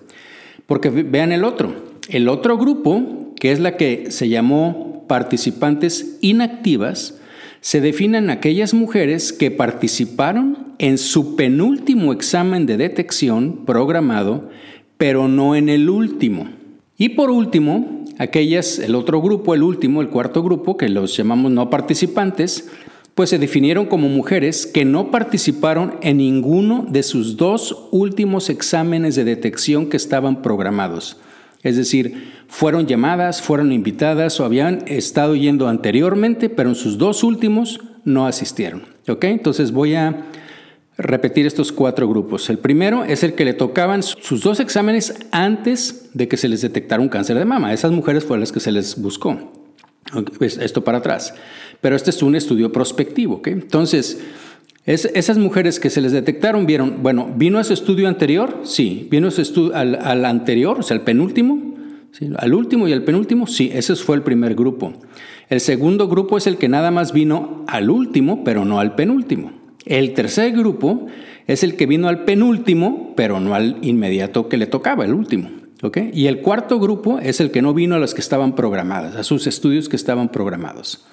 Porque 0.67 0.89
vean 0.89 1.31
el 1.31 1.43
otro. 1.43 1.73
El 2.09 2.29
otro 2.29 2.57
grupo, 2.57 3.33
que 3.39 3.51
es 3.51 3.59
la 3.59 3.77
que 3.77 4.11
se 4.11 4.29
llamó 4.29 5.05
participantes 5.07 6.17
inactivas 6.21 7.19
se 7.65 7.81
definen 7.81 8.29
aquellas 8.29 8.75
mujeres 8.75 9.33
que 9.33 9.49
participaron 9.49 10.75
en 10.77 10.99
su 10.99 11.35
penúltimo 11.35 12.13
examen 12.13 12.67
de 12.67 12.77
detección 12.77 13.65
programado, 13.65 14.51
pero 14.99 15.27
no 15.27 15.55
en 15.55 15.69
el 15.69 15.89
último. 15.89 16.47
Y 16.97 17.09
por 17.09 17.29
último, 17.29 18.03
aquellas, 18.17 18.79
el 18.79 18.95
otro 18.95 19.21
grupo, 19.21 19.53
el 19.53 19.63
último, 19.63 20.01
el 20.01 20.09
cuarto 20.09 20.43
grupo, 20.43 20.77
que 20.77 20.87
los 20.87 21.15
llamamos 21.15 21.51
no 21.51 21.69
participantes, 21.69 22.69
pues 23.15 23.29
se 23.29 23.39
definieron 23.39 23.85
como 23.85 24.09
mujeres 24.09 24.65
que 24.65 24.85
no 24.85 25.11
participaron 25.11 25.95
en 26.01 26.17
ninguno 26.17 26.85
de 26.89 27.03
sus 27.03 27.37
dos 27.37 27.87
últimos 27.91 28.49
exámenes 28.49 29.15
de 29.15 29.23
detección 29.23 29.89
que 29.89 29.97
estaban 29.97 30.41
programados. 30.41 31.17
Es 31.63 31.77
decir, 31.77 32.31
fueron 32.47 32.87
llamadas, 32.87 33.41
fueron 33.41 33.71
invitadas 33.71 34.39
o 34.39 34.45
habían 34.45 34.83
estado 34.87 35.35
yendo 35.35 35.67
anteriormente, 35.67 36.49
pero 36.49 36.69
en 36.69 36.75
sus 36.75 36.97
dos 36.97 37.23
últimos 37.23 37.81
no 38.03 38.27
asistieron. 38.27 38.83
¿Ok? 39.07 39.23
Entonces 39.25 39.71
voy 39.71 39.95
a 39.95 40.25
repetir 40.97 41.45
estos 41.45 41.71
cuatro 41.71 42.07
grupos. 42.07 42.49
El 42.49 42.59
primero 42.59 43.03
es 43.03 43.23
el 43.23 43.33
que 43.33 43.45
le 43.45 43.53
tocaban 43.53 44.03
sus 44.03 44.41
dos 44.41 44.59
exámenes 44.59 45.13
antes 45.31 46.09
de 46.13 46.27
que 46.27 46.37
se 46.37 46.47
les 46.47 46.61
detectara 46.61 47.01
un 47.01 47.09
cáncer 47.09 47.37
de 47.37 47.45
mama. 47.45 47.73
Esas 47.73 47.91
mujeres 47.91 48.23
fueron 48.23 48.41
las 48.41 48.51
que 48.51 48.59
se 48.59 48.71
les 48.71 49.01
buscó. 49.01 49.51
Pues 50.37 50.57
esto 50.57 50.83
para 50.83 50.99
atrás. 50.99 51.33
Pero 51.81 51.95
este 51.95 52.11
es 52.11 52.21
un 52.21 52.35
estudio 52.35 52.71
prospectivo. 52.71 53.41
Entonces, 53.45 54.19
esas 54.85 55.37
mujeres 55.37 55.79
que 55.79 55.89
se 55.89 55.99
les 55.99 56.11
detectaron 56.11 56.65
vieron, 56.65 57.01
bueno, 57.01 57.29
¿vino 57.35 57.57
a 57.57 57.63
su 57.63 57.73
estudio 57.73 58.07
anterior? 58.07 58.61
Sí. 58.63 59.07
¿Vino 59.09 59.27
a 59.27 59.31
su 59.31 59.41
estudio 59.41 59.75
al, 59.75 60.25
anterior, 60.25 60.79
o 60.79 60.83
sea, 60.83 60.95
al 60.95 61.03
penúltimo? 61.03 61.75
¿Al 62.37 62.53
último 62.53 62.87
y 62.87 62.93
al 62.93 63.03
penúltimo? 63.03 63.47
Sí, 63.47 63.69
ese 63.73 63.95
fue 63.95 64.15
el 64.15 64.21
primer 64.21 64.55
grupo. 64.55 64.93
El 65.49 65.59
segundo 65.59 66.07
grupo 66.07 66.37
es 66.37 66.47
el 66.47 66.57
que 66.57 66.69
nada 66.69 66.89
más 66.89 67.11
vino 67.11 67.65
al 67.67 67.89
último, 67.89 68.43
pero 68.45 68.63
no 68.63 68.79
al 68.79 68.95
penúltimo. 68.95 69.64
El 69.85 70.13
tercer 70.13 70.51
grupo 70.51 71.07
es 71.47 71.63
el 71.63 71.75
que 71.75 71.85
vino 71.85 72.07
al 72.07 72.25
penúltimo, 72.25 73.13
pero 73.15 73.39
no 73.39 73.53
al 73.53 73.77
inmediato 73.81 74.49
que 74.49 74.57
le 74.57 74.67
tocaba, 74.67 75.05
el 75.05 75.13
último. 75.13 75.49
Y 76.13 76.27
el 76.27 76.41
cuarto 76.41 76.79
grupo 76.79 77.19
es 77.19 77.39
el 77.39 77.51
que 77.51 77.61
no 77.61 77.73
vino 77.73 77.95
a 77.95 77.99
las 77.99 78.13
que 78.13 78.21
estaban 78.21 78.55
programadas, 78.55 79.15
a 79.15 79.23
sus 79.23 79.45
estudios 79.45 79.89
que 79.89 79.95
estaban 79.95 80.29
programados. 80.29 81.05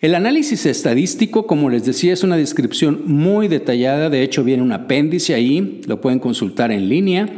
El 0.00 0.16
análisis 0.16 0.66
estadístico, 0.66 1.46
como 1.46 1.70
les 1.70 1.84
decía, 1.84 2.12
es 2.12 2.24
una 2.24 2.36
descripción 2.36 3.02
muy 3.06 3.46
detallada, 3.46 4.10
de 4.10 4.22
hecho 4.22 4.42
viene 4.42 4.62
un 4.62 4.72
apéndice 4.72 5.34
ahí, 5.34 5.82
lo 5.86 6.00
pueden 6.00 6.18
consultar 6.18 6.72
en 6.72 6.88
línea. 6.88 7.28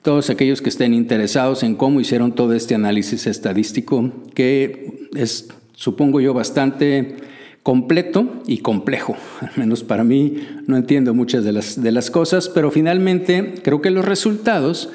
Todos 0.00 0.30
aquellos 0.30 0.62
que 0.62 0.70
estén 0.70 0.94
interesados 0.94 1.62
en 1.62 1.74
cómo 1.74 2.00
hicieron 2.00 2.34
todo 2.34 2.54
este 2.54 2.74
análisis 2.74 3.26
estadístico, 3.26 4.10
que 4.32 5.08
es, 5.14 5.48
supongo 5.74 6.22
yo, 6.22 6.32
bastante 6.32 7.16
completo 7.66 8.42
y 8.46 8.58
complejo. 8.58 9.16
Al 9.40 9.50
menos 9.56 9.82
para 9.82 10.04
mí 10.04 10.34
no 10.68 10.76
entiendo 10.76 11.14
muchas 11.14 11.42
de 11.42 11.50
las, 11.50 11.82
de 11.82 11.90
las 11.90 12.12
cosas, 12.12 12.48
pero 12.48 12.70
finalmente 12.70 13.54
creo 13.64 13.82
que 13.82 13.90
los 13.90 14.04
resultados 14.04 14.90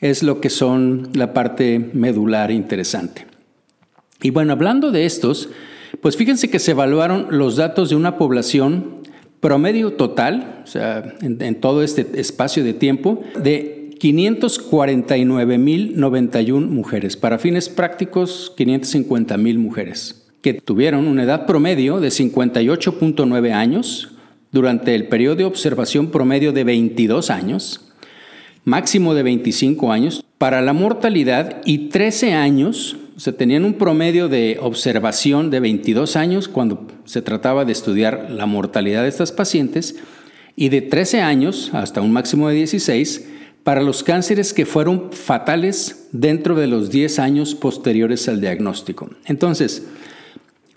es 0.00 0.22
lo 0.22 0.40
que 0.40 0.48
son 0.48 1.08
la 1.14 1.32
parte 1.32 1.90
medular 1.94 2.52
interesante. 2.52 3.26
Y 4.22 4.30
bueno, 4.30 4.52
hablando 4.52 4.92
de 4.92 5.04
estos, 5.04 5.48
pues 6.00 6.16
fíjense 6.16 6.48
que 6.48 6.60
se 6.60 6.70
evaluaron 6.70 7.26
los 7.30 7.56
datos 7.56 7.90
de 7.90 7.96
una 7.96 8.18
población 8.18 9.02
promedio 9.40 9.94
total, 9.94 10.62
o 10.62 10.66
sea, 10.68 11.02
en, 11.22 11.56
todo 11.56 11.82
este 11.82 12.20
espacio 12.20 12.62
de 12.62 12.72
tiempo, 12.72 13.20
de 13.42 13.90
549.091 13.98 16.68
mujeres. 16.68 17.16
Para 17.16 17.40
fines 17.40 17.68
prácticos, 17.68 18.54
550.000 18.56 19.58
mujeres, 19.58 20.21
que 20.42 20.54
tuvieron 20.54 21.06
una 21.06 21.22
edad 21.22 21.46
promedio 21.46 22.00
de 22.00 22.08
58.9 22.08 23.52
años 23.52 24.10
durante 24.50 24.94
el 24.94 25.08
periodo 25.08 25.36
de 25.36 25.44
observación 25.44 26.10
promedio 26.10 26.52
de 26.52 26.64
22 26.64 27.30
años 27.30 27.92
máximo 28.64 29.14
de 29.14 29.22
25 29.22 29.92
años, 29.92 30.24
para 30.38 30.60
la 30.60 30.72
mortalidad 30.72 31.60
y 31.64 31.88
13 31.88 32.34
años, 32.34 32.96
o 33.16 33.20
sea, 33.20 33.32
tenían 33.32 33.64
un 33.64 33.74
promedio 33.74 34.28
de 34.28 34.58
observación 34.60 35.50
de 35.50 35.60
22 35.60 36.16
años 36.16 36.48
cuando 36.48 36.86
se 37.04 37.22
trataba 37.22 37.64
de 37.64 37.72
estudiar 37.72 38.30
la 38.30 38.46
mortalidad 38.46 39.02
de 39.02 39.08
estas 39.08 39.32
pacientes 39.32 39.96
y 40.56 40.68
de 40.68 40.82
13 40.82 41.20
años 41.20 41.70
hasta 41.72 42.00
un 42.00 42.12
máximo 42.12 42.48
de 42.48 42.56
16 42.56 43.28
para 43.62 43.82
los 43.82 44.02
cánceres 44.02 44.52
que 44.52 44.66
fueron 44.66 45.12
fatales 45.12 46.08
dentro 46.10 46.56
de 46.56 46.66
los 46.66 46.90
10 46.90 47.18
años 47.20 47.54
posteriores 47.54 48.28
al 48.28 48.40
diagnóstico. 48.40 49.10
Entonces, 49.26 49.86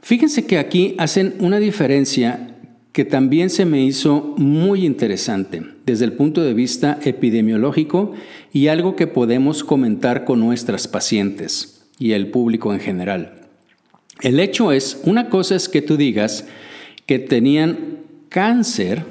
fíjense 0.05 0.45
que 0.45 0.59
aquí 0.59 0.93
hacen 0.99 1.33
una 1.39 1.57
diferencia 1.59 2.55
que 2.93 3.05
también 3.05 3.49
se 3.49 3.65
me 3.65 3.83
hizo 3.83 4.35
muy 4.37 4.85
interesante 4.85 5.63
desde 5.83 6.05
el 6.05 6.13
punto 6.13 6.43
de 6.43 6.53
vista 6.53 6.99
epidemiológico 7.03 8.13
y 8.53 8.67
algo 8.67 8.95
que 8.95 9.07
podemos 9.07 9.63
comentar 9.63 10.25
con 10.25 10.39
nuestras 10.39 10.87
pacientes 10.87 11.87
y 11.97 12.11
el 12.11 12.29
público 12.29 12.71
en 12.71 12.79
general. 12.79 13.41
El 14.21 14.39
hecho 14.39 14.71
es, 14.71 15.01
una 15.05 15.29
cosa 15.29 15.55
es 15.55 15.67
que 15.67 15.81
tú 15.81 15.97
digas 15.97 16.45
que 17.07 17.17
tenían 17.17 17.97
cáncer 18.29 19.05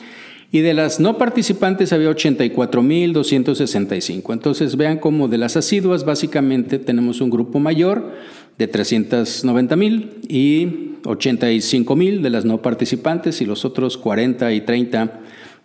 y 0.51 0.59
de 0.61 0.73
las 0.73 0.99
no 1.01 1.17
participantes 1.17 1.91
había 1.91 2.09
84.265. 2.09 4.31
Entonces 4.31 4.77
vean 4.77 4.99
cómo 4.99 5.27
de 5.27 5.37
las 5.37 5.57
asiduas 5.57 6.05
básicamente 6.05 6.79
tenemos 6.79 7.19
un 7.19 7.29
grupo 7.29 7.59
mayor 7.59 8.13
de 8.57 8.71
390.000 8.71 10.29
y 10.29 10.93
85.000 11.03 12.21
de 12.21 12.29
las 12.29 12.45
no 12.45 12.61
participantes 12.61 13.41
y 13.41 13.45
los 13.45 13.65
otros 13.65 13.97
40 13.97 14.53
y 14.53 14.61
30 14.61 15.19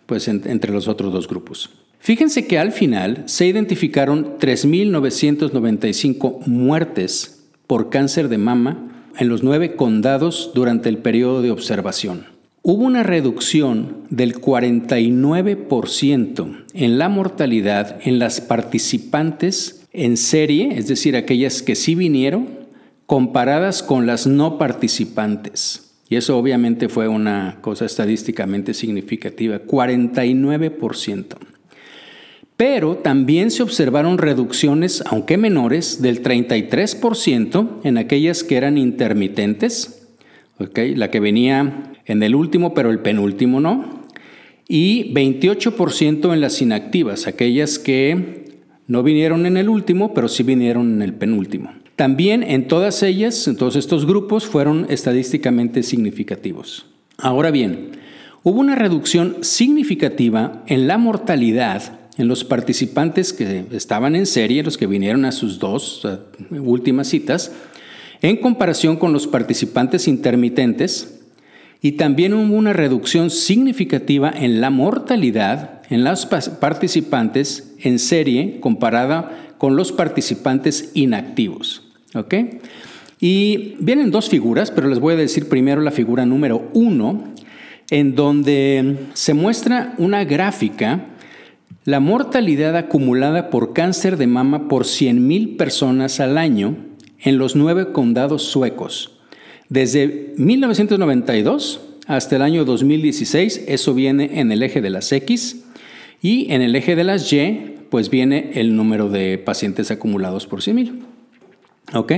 pues 0.05 0.27
entre 0.27 0.73
los 0.73 0.89
otros 0.89 1.13
dos 1.13 1.29
grupos. 1.29 1.69
Fíjense 2.01 2.45
que 2.47 2.57
al 2.57 2.71
final 2.71 3.23
se 3.27 3.45
identificaron 3.45 4.39
3.995 4.39 6.47
muertes 6.47 7.43
por 7.67 7.91
cáncer 7.91 8.27
de 8.27 8.39
mama 8.39 9.11
en 9.19 9.29
los 9.29 9.43
nueve 9.43 9.75
condados 9.75 10.49
durante 10.55 10.89
el 10.89 10.97
periodo 10.97 11.43
de 11.43 11.51
observación. 11.51 12.25
Hubo 12.63 12.85
una 12.85 13.03
reducción 13.03 13.97
del 14.09 14.33
49% 14.33 16.65
en 16.73 16.97
la 16.97 17.07
mortalidad 17.07 17.99
en 18.03 18.17
las 18.17 18.41
participantes 18.41 19.85
en 19.93 20.17
serie, 20.17 20.79
es 20.79 20.87
decir, 20.87 21.15
aquellas 21.15 21.61
que 21.61 21.75
sí 21.75 21.93
vinieron, 21.93 22.49
comparadas 23.05 23.83
con 23.83 24.07
las 24.07 24.25
no 24.25 24.57
participantes. 24.57 25.91
Y 26.09 26.15
eso 26.15 26.35
obviamente 26.35 26.89
fue 26.89 27.07
una 27.07 27.59
cosa 27.61 27.85
estadísticamente 27.85 28.73
significativa, 28.73 29.59
49%. 29.59 31.50
Pero 32.61 32.97
también 32.97 33.49
se 33.49 33.63
observaron 33.63 34.19
reducciones, 34.19 35.03
aunque 35.07 35.35
menores, 35.35 35.99
del 35.99 36.21
33% 36.21 37.79
en 37.83 37.97
aquellas 37.97 38.43
que 38.43 38.55
eran 38.55 38.77
intermitentes, 38.77 40.07
la 40.75 41.09
que 41.09 41.19
venía 41.19 41.91
en 42.05 42.21
el 42.21 42.35
último, 42.35 42.75
pero 42.75 42.91
el 42.91 42.99
penúltimo 42.99 43.59
no. 43.59 44.03
Y 44.67 45.11
28% 45.11 46.31
en 46.31 46.39
las 46.39 46.61
inactivas, 46.61 47.25
aquellas 47.25 47.79
que 47.79 48.45
no 48.85 49.01
vinieron 49.01 49.47
en 49.47 49.57
el 49.57 49.67
último, 49.67 50.13
pero 50.13 50.27
sí 50.27 50.43
vinieron 50.43 50.93
en 50.93 51.01
el 51.01 51.15
penúltimo. 51.15 51.71
También 51.95 52.43
en 52.43 52.67
todas 52.67 53.01
ellas, 53.01 53.47
en 53.47 53.55
todos 53.55 53.75
estos 53.75 54.05
grupos, 54.05 54.45
fueron 54.45 54.85
estadísticamente 54.87 55.81
significativos. 55.81 56.85
Ahora 57.17 57.49
bien, 57.49 57.93
hubo 58.43 58.59
una 58.59 58.75
reducción 58.75 59.37
significativa 59.41 60.61
en 60.67 60.85
la 60.85 60.99
mortalidad 60.99 62.00
en 62.17 62.27
los 62.27 62.43
participantes 62.43 63.33
que 63.33 63.65
estaban 63.71 64.15
en 64.15 64.25
serie, 64.25 64.63
los 64.63 64.77
que 64.77 64.87
vinieron 64.87 65.25
a 65.25 65.31
sus 65.31 65.59
dos 65.59 66.05
últimas 66.51 67.07
citas, 67.07 67.51
en 68.21 68.37
comparación 68.37 68.97
con 68.97 69.13
los 69.13 69.27
participantes 69.27 70.07
intermitentes, 70.07 71.19
y 71.81 71.93
también 71.93 72.33
hubo 72.33 72.55
una 72.55 72.73
reducción 72.73 73.31
significativa 73.31 74.31
en 74.35 74.61
la 74.61 74.69
mortalidad 74.69 75.81
en 75.91 76.05
los 76.05 76.25
participantes 76.25 77.73
en 77.79 77.99
serie 77.99 78.59
comparada 78.61 79.53
con 79.57 79.75
los 79.75 79.91
participantes 79.91 80.91
inactivos. 80.93 81.83
¿ok? 82.15 82.33
Y 83.19 83.75
vienen 83.79 84.09
dos 84.09 84.29
figuras, 84.29 84.71
pero 84.71 84.87
les 84.87 84.99
voy 84.99 85.13
a 85.13 85.17
decir 85.17 85.49
primero 85.49 85.81
la 85.81 85.91
figura 85.91 86.25
número 86.25 86.69
uno, 86.73 87.25
en 87.89 88.15
donde 88.15 88.97
se 89.13 89.33
muestra 89.33 89.93
una 89.97 90.23
gráfica, 90.23 91.07
la 91.83 91.99
mortalidad 91.99 92.75
acumulada 92.77 93.49
por 93.49 93.73
cáncer 93.73 94.17
de 94.17 94.27
mama 94.27 94.67
por 94.67 94.83
100.000 94.83 95.57
personas 95.57 96.19
al 96.19 96.37
año 96.37 96.75
en 97.19 97.37
los 97.37 97.55
nueve 97.55 97.91
condados 97.91 98.43
suecos. 98.43 99.19
Desde 99.69 100.33
1992 100.37 101.81
hasta 102.07 102.35
el 102.35 102.41
año 102.41 102.65
2016, 102.65 103.65
eso 103.67 103.93
viene 103.93 104.39
en 104.39 104.51
el 104.51 104.63
eje 104.63 104.81
de 104.81 104.89
las 104.89 105.11
X, 105.11 105.63
y 106.21 106.51
en 106.51 106.61
el 106.61 106.75
eje 106.75 106.95
de 106.95 107.03
las 107.03 107.31
Y, 107.33 107.75
pues 107.89 108.09
viene 108.09 108.51
el 108.55 108.75
número 108.75 109.09
de 109.09 109.37
pacientes 109.37 109.91
acumulados 109.91 110.45
por 110.45 110.61
100.000. 110.61 111.01
¿Ok? 111.93 112.13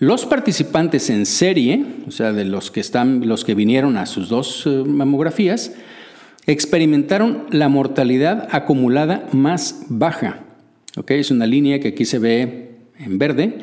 Los 0.00 0.26
participantes 0.26 1.08
en 1.10 1.24
serie, 1.24 1.84
o 2.06 2.10
sea, 2.10 2.32
de 2.32 2.44
los 2.44 2.70
que, 2.70 2.80
están, 2.80 3.26
los 3.28 3.44
que 3.44 3.54
vinieron 3.54 3.96
a 3.96 4.06
sus 4.06 4.28
dos 4.28 4.64
eh, 4.66 4.84
mamografías, 4.86 5.72
experimentaron 6.48 7.44
la 7.50 7.68
mortalidad 7.68 8.48
acumulada 8.50 9.28
más 9.32 9.84
baja. 9.88 10.44
Es 11.06 11.30
una 11.30 11.46
línea 11.46 11.78
que 11.78 11.88
aquí 11.88 12.04
se 12.04 12.18
ve 12.18 12.70
en 12.98 13.18
verde 13.18 13.58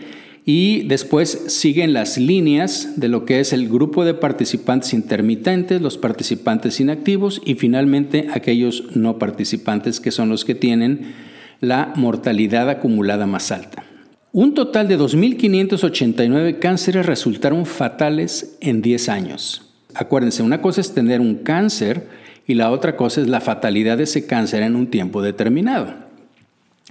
y 0.45 0.83
después 0.83 1.45
siguen 1.47 1.93
las 1.93 2.19
líneas 2.19 2.93
de 2.97 3.07
lo 3.09 3.25
que 3.25 3.39
es 3.39 3.51
el 3.51 3.67
grupo 3.67 4.05
de 4.05 4.13
participantes 4.13 4.93
intermitentes, 4.93 5.81
los 5.81 5.97
participantes 5.97 6.79
inactivos 6.79 7.41
y 7.43 7.55
finalmente 7.55 8.27
aquellos 8.31 8.95
no 8.95 9.17
participantes 9.17 9.99
que 9.99 10.11
son 10.11 10.29
los 10.29 10.45
que 10.45 10.53
tienen 10.53 11.13
la 11.61 11.91
mortalidad 11.95 12.69
acumulada 12.69 13.25
más 13.25 13.51
alta. 13.51 13.83
Un 14.31 14.53
total 14.53 14.87
de 14.87 14.99
2.589 14.99 16.59
cánceres 16.59 17.05
resultaron 17.05 17.65
fatales 17.65 18.57
en 18.61 18.83
10 18.83 19.09
años. 19.09 19.73
Acuérdense, 19.95 20.43
una 20.43 20.61
cosa 20.61 20.81
es 20.81 20.93
tener 20.93 21.21
un 21.21 21.35
cáncer 21.35 22.24
y 22.47 22.53
la 22.53 22.71
otra 22.71 22.95
cosa 22.95 23.21
es 23.21 23.27
la 23.27 23.41
fatalidad 23.41 23.97
de 23.97 24.03
ese 24.03 24.25
cáncer 24.25 24.63
en 24.63 24.75
un 24.75 24.87
tiempo 24.87 25.21
determinado. 25.21 25.93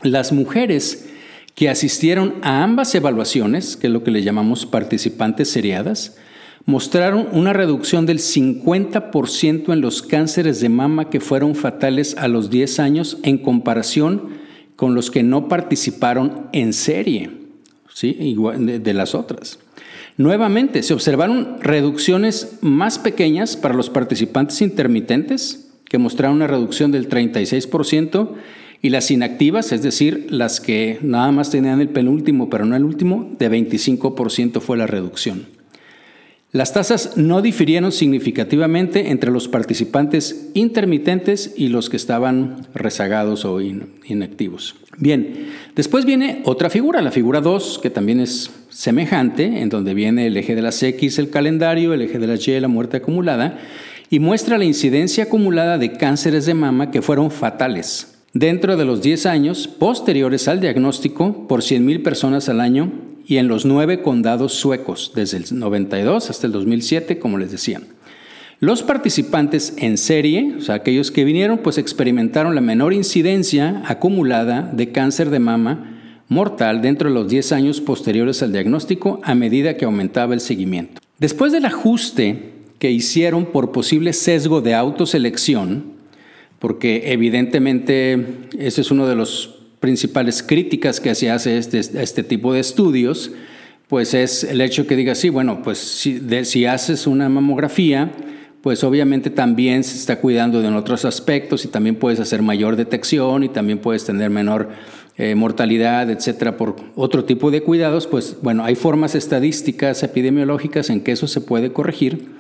Las 0.02 0.32
mujeres 0.32 1.08
que 1.54 1.68
asistieron 1.68 2.34
a 2.42 2.62
ambas 2.64 2.94
evaluaciones, 2.94 3.76
que 3.76 3.86
es 3.86 3.92
lo 3.92 4.02
que 4.02 4.10
le 4.10 4.22
llamamos 4.22 4.66
participantes 4.66 5.48
seriadas, 5.50 6.16
mostraron 6.66 7.28
una 7.32 7.52
reducción 7.52 8.06
del 8.06 8.18
50% 8.18 9.72
en 9.72 9.80
los 9.80 10.02
cánceres 10.02 10.60
de 10.60 10.68
mama 10.68 11.10
que 11.10 11.20
fueron 11.20 11.54
fatales 11.54 12.16
a 12.16 12.26
los 12.26 12.50
10 12.50 12.80
años 12.80 13.18
en 13.22 13.38
comparación 13.38 14.30
con 14.76 14.94
los 14.94 15.10
que 15.10 15.22
no 15.22 15.48
participaron 15.48 16.48
en 16.52 16.72
serie, 16.72 17.30
¿sí? 17.92 18.36
De 18.58 18.94
las 18.94 19.14
otras. 19.14 19.58
Nuevamente, 20.16 20.82
se 20.82 20.94
observaron 20.94 21.58
reducciones 21.60 22.58
más 22.60 22.98
pequeñas 22.98 23.56
para 23.56 23.74
los 23.74 23.90
participantes 23.90 24.62
intermitentes, 24.62 25.72
que 25.88 25.98
mostraron 25.98 26.36
una 26.36 26.46
reducción 26.46 26.92
del 26.92 27.08
36%, 27.08 28.30
y 28.80 28.90
las 28.90 29.10
inactivas, 29.10 29.72
es 29.72 29.82
decir, 29.82 30.26
las 30.30 30.60
que 30.60 30.98
nada 31.02 31.32
más 31.32 31.50
tenían 31.50 31.80
el 31.80 31.88
penúltimo 31.88 32.50
pero 32.50 32.66
no 32.66 32.76
el 32.76 32.84
último, 32.84 33.34
de 33.38 33.50
25% 33.50 34.60
fue 34.60 34.76
la 34.76 34.86
reducción. 34.86 35.46
Las 36.54 36.72
tasas 36.72 37.16
no 37.16 37.42
difirieron 37.42 37.90
significativamente 37.90 39.10
entre 39.10 39.32
los 39.32 39.48
participantes 39.48 40.50
intermitentes 40.54 41.52
y 41.56 41.66
los 41.66 41.90
que 41.90 41.96
estaban 41.96 42.68
rezagados 42.72 43.44
o 43.44 43.60
inactivos. 43.60 44.76
Bien, 44.96 45.48
después 45.74 46.04
viene 46.04 46.42
otra 46.44 46.70
figura, 46.70 47.02
la 47.02 47.10
figura 47.10 47.40
2, 47.40 47.80
que 47.82 47.90
también 47.90 48.20
es 48.20 48.52
semejante, 48.68 49.62
en 49.62 49.68
donde 49.68 49.94
viene 49.94 50.28
el 50.28 50.36
eje 50.36 50.54
de 50.54 50.62
las 50.62 50.80
X, 50.80 51.18
el 51.18 51.28
calendario, 51.28 51.92
el 51.92 52.02
eje 52.02 52.20
de 52.20 52.28
las 52.28 52.46
Y, 52.46 52.60
la 52.60 52.68
muerte 52.68 52.98
acumulada, 52.98 53.58
y 54.08 54.20
muestra 54.20 54.56
la 54.56 54.64
incidencia 54.64 55.24
acumulada 55.24 55.76
de 55.76 55.94
cánceres 55.94 56.46
de 56.46 56.54
mama 56.54 56.92
que 56.92 57.02
fueron 57.02 57.32
fatales 57.32 58.14
dentro 58.32 58.76
de 58.76 58.84
los 58.84 59.02
10 59.02 59.26
años 59.26 59.66
posteriores 59.66 60.46
al 60.46 60.60
diagnóstico 60.60 61.48
por 61.48 61.62
100.000 61.62 62.04
personas 62.04 62.48
al 62.48 62.60
año 62.60 62.92
y 63.26 63.38
en 63.38 63.48
los 63.48 63.64
nueve 63.64 64.02
condados 64.02 64.54
suecos, 64.54 65.12
desde 65.14 65.38
el 65.38 65.44
92 65.50 66.30
hasta 66.30 66.46
el 66.46 66.52
2007, 66.52 67.18
como 67.18 67.38
les 67.38 67.50
decía. 67.50 67.80
Los 68.60 68.82
participantes 68.82 69.74
en 69.78 69.98
serie, 69.98 70.54
o 70.58 70.60
sea, 70.60 70.76
aquellos 70.76 71.10
que 71.10 71.24
vinieron, 71.24 71.58
pues 71.58 71.76
experimentaron 71.76 72.54
la 72.54 72.60
menor 72.60 72.92
incidencia 72.92 73.82
acumulada 73.86 74.70
de 74.72 74.92
cáncer 74.92 75.30
de 75.30 75.38
mama 75.38 75.90
mortal 76.28 76.80
dentro 76.80 77.08
de 77.08 77.14
los 77.14 77.28
10 77.28 77.52
años 77.52 77.80
posteriores 77.80 78.42
al 78.42 78.52
diagnóstico 78.52 79.20
a 79.22 79.34
medida 79.34 79.76
que 79.76 79.84
aumentaba 79.84 80.34
el 80.34 80.40
seguimiento. 80.40 81.00
Después 81.18 81.52
del 81.52 81.66
ajuste 81.66 82.52
que 82.78 82.90
hicieron 82.90 83.46
por 83.46 83.72
posible 83.72 84.12
sesgo 84.12 84.60
de 84.60 84.74
autoselección, 84.74 85.94
porque 86.58 87.12
evidentemente 87.12 88.48
ese 88.58 88.80
es 88.80 88.90
uno 88.90 89.06
de 89.06 89.14
los 89.14 89.53
principales 89.84 90.42
críticas 90.42 90.98
que 90.98 91.14
se 91.14 91.30
hace 91.30 91.58
este, 91.58 91.78
este, 91.78 92.22
tipo 92.22 92.54
de 92.54 92.60
estudios, 92.60 93.32
pues 93.86 94.14
es 94.14 94.42
el 94.42 94.62
hecho 94.62 94.86
que 94.86 94.96
diga, 94.96 95.14
sí, 95.14 95.28
bueno, 95.28 95.60
pues 95.62 95.76
si, 95.76 96.22
si 96.46 96.64
haces 96.64 97.06
una 97.06 97.28
mamografía, 97.28 98.10
pues 98.62 98.82
obviamente 98.82 99.28
también 99.28 99.84
se 99.84 99.98
está 99.98 100.20
cuidando 100.20 100.62
de 100.62 100.68
otros 100.68 101.04
aspectos 101.04 101.66
y 101.66 101.68
también 101.68 101.96
puedes 101.96 102.18
hacer 102.18 102.40
mayor 102.40 102.76
detección 102.76 103.44
y 103.44 103.50
también 103.50 103.78
puedes 103.78 104.06
tener 104.06 104.30
menor 104.30 104.70
eh, 105.18 105.34
mortalidad, 105.34 106.10
etcétera, 106.10 106.56
por 106.56 106.76
otro 106.94 107.26
tipo 107.26 107.50
de 107.50 107.60
cuidados, 107.60 108.06
pues 108.06 108.38
bueno, 108.40 108.64
hay 108.64 108.76
formas 108.76 109.14
estadísticas 109.14 110.02
epidemiológicas 110.02 110.88
en 110.88 111.02
que 111.02 111.12
eso 111.12 111.26
se 111.26 111.42
puede 111.42 111.74
corregir 111.74 112.36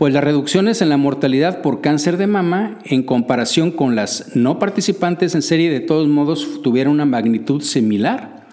pues 0.00 0.14
las 0.14 0.24
reducciones 0.24 0.80
en 0.80 0.88
la 0.88 0.96
mortalidad 0.96 1.60
por 1.60 1.82
cáncer 1.82 2.16
de 2.16 2.26
mama 2.26 2.78
en 2.84 3.02
comparación 3.02 3.70
con 3.70 3.96
las 3.96 4.34
no 4.34 4.58
participantes 4.58 5.34
en 5.34 5.42
serie 5.42 5.68
de 5.68 5.80
todos 5.80 6.08
modos 6.08 6.62
tuvieron 6.62 6.94
una 6.94 7.04
magnitud 7.04 7.60
similar 7.60 8.46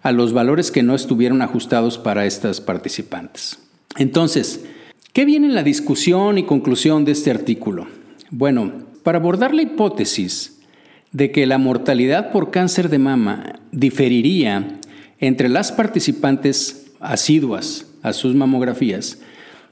a 0.00 0.12
los 0.12 0.32
valores 0.32 0.70
que 0.70 0.82
no 0.82 0.94
estuvieron 0.94 1.42
ajustados 1.42 1.98
para 1.98 2.24
estas 2.24 2.62
participantes. 2.62 3.58
Entonces, 3.98 4.64
¿qué 5.12 5.26
viene 5.26 5.46
en 5.46 5.54
la 5.54 5.62
discusión 5.62 6.38
y 6.38 6.44
conclusión 6.44 7.04
de 7.04 7.12
este 7.12 7.30
artículo? 7.30 7.86
Bueno, 8.30 8.72
para 9.02 9.18
abordar 9.18 9.52
la 9.52 9.60
hipótesis 9.60 10.62
de 11.12 11.30
que 11.32 11.44
la 11.44 11.58
mortalidad 11.58 12.32
por 12.32 12.50
cáncer 12.50 12.88
de 12.88 12.98
mama 12.98 13.60
diferiría 13.72 14.78
entre 15.20 15.50
las 15.50 15.70
participantes 15.70 16.92
asiduas 16.98 17.88
a 18.00 18.14
sus 18.14 18.34
mamografías, 18.34 19.18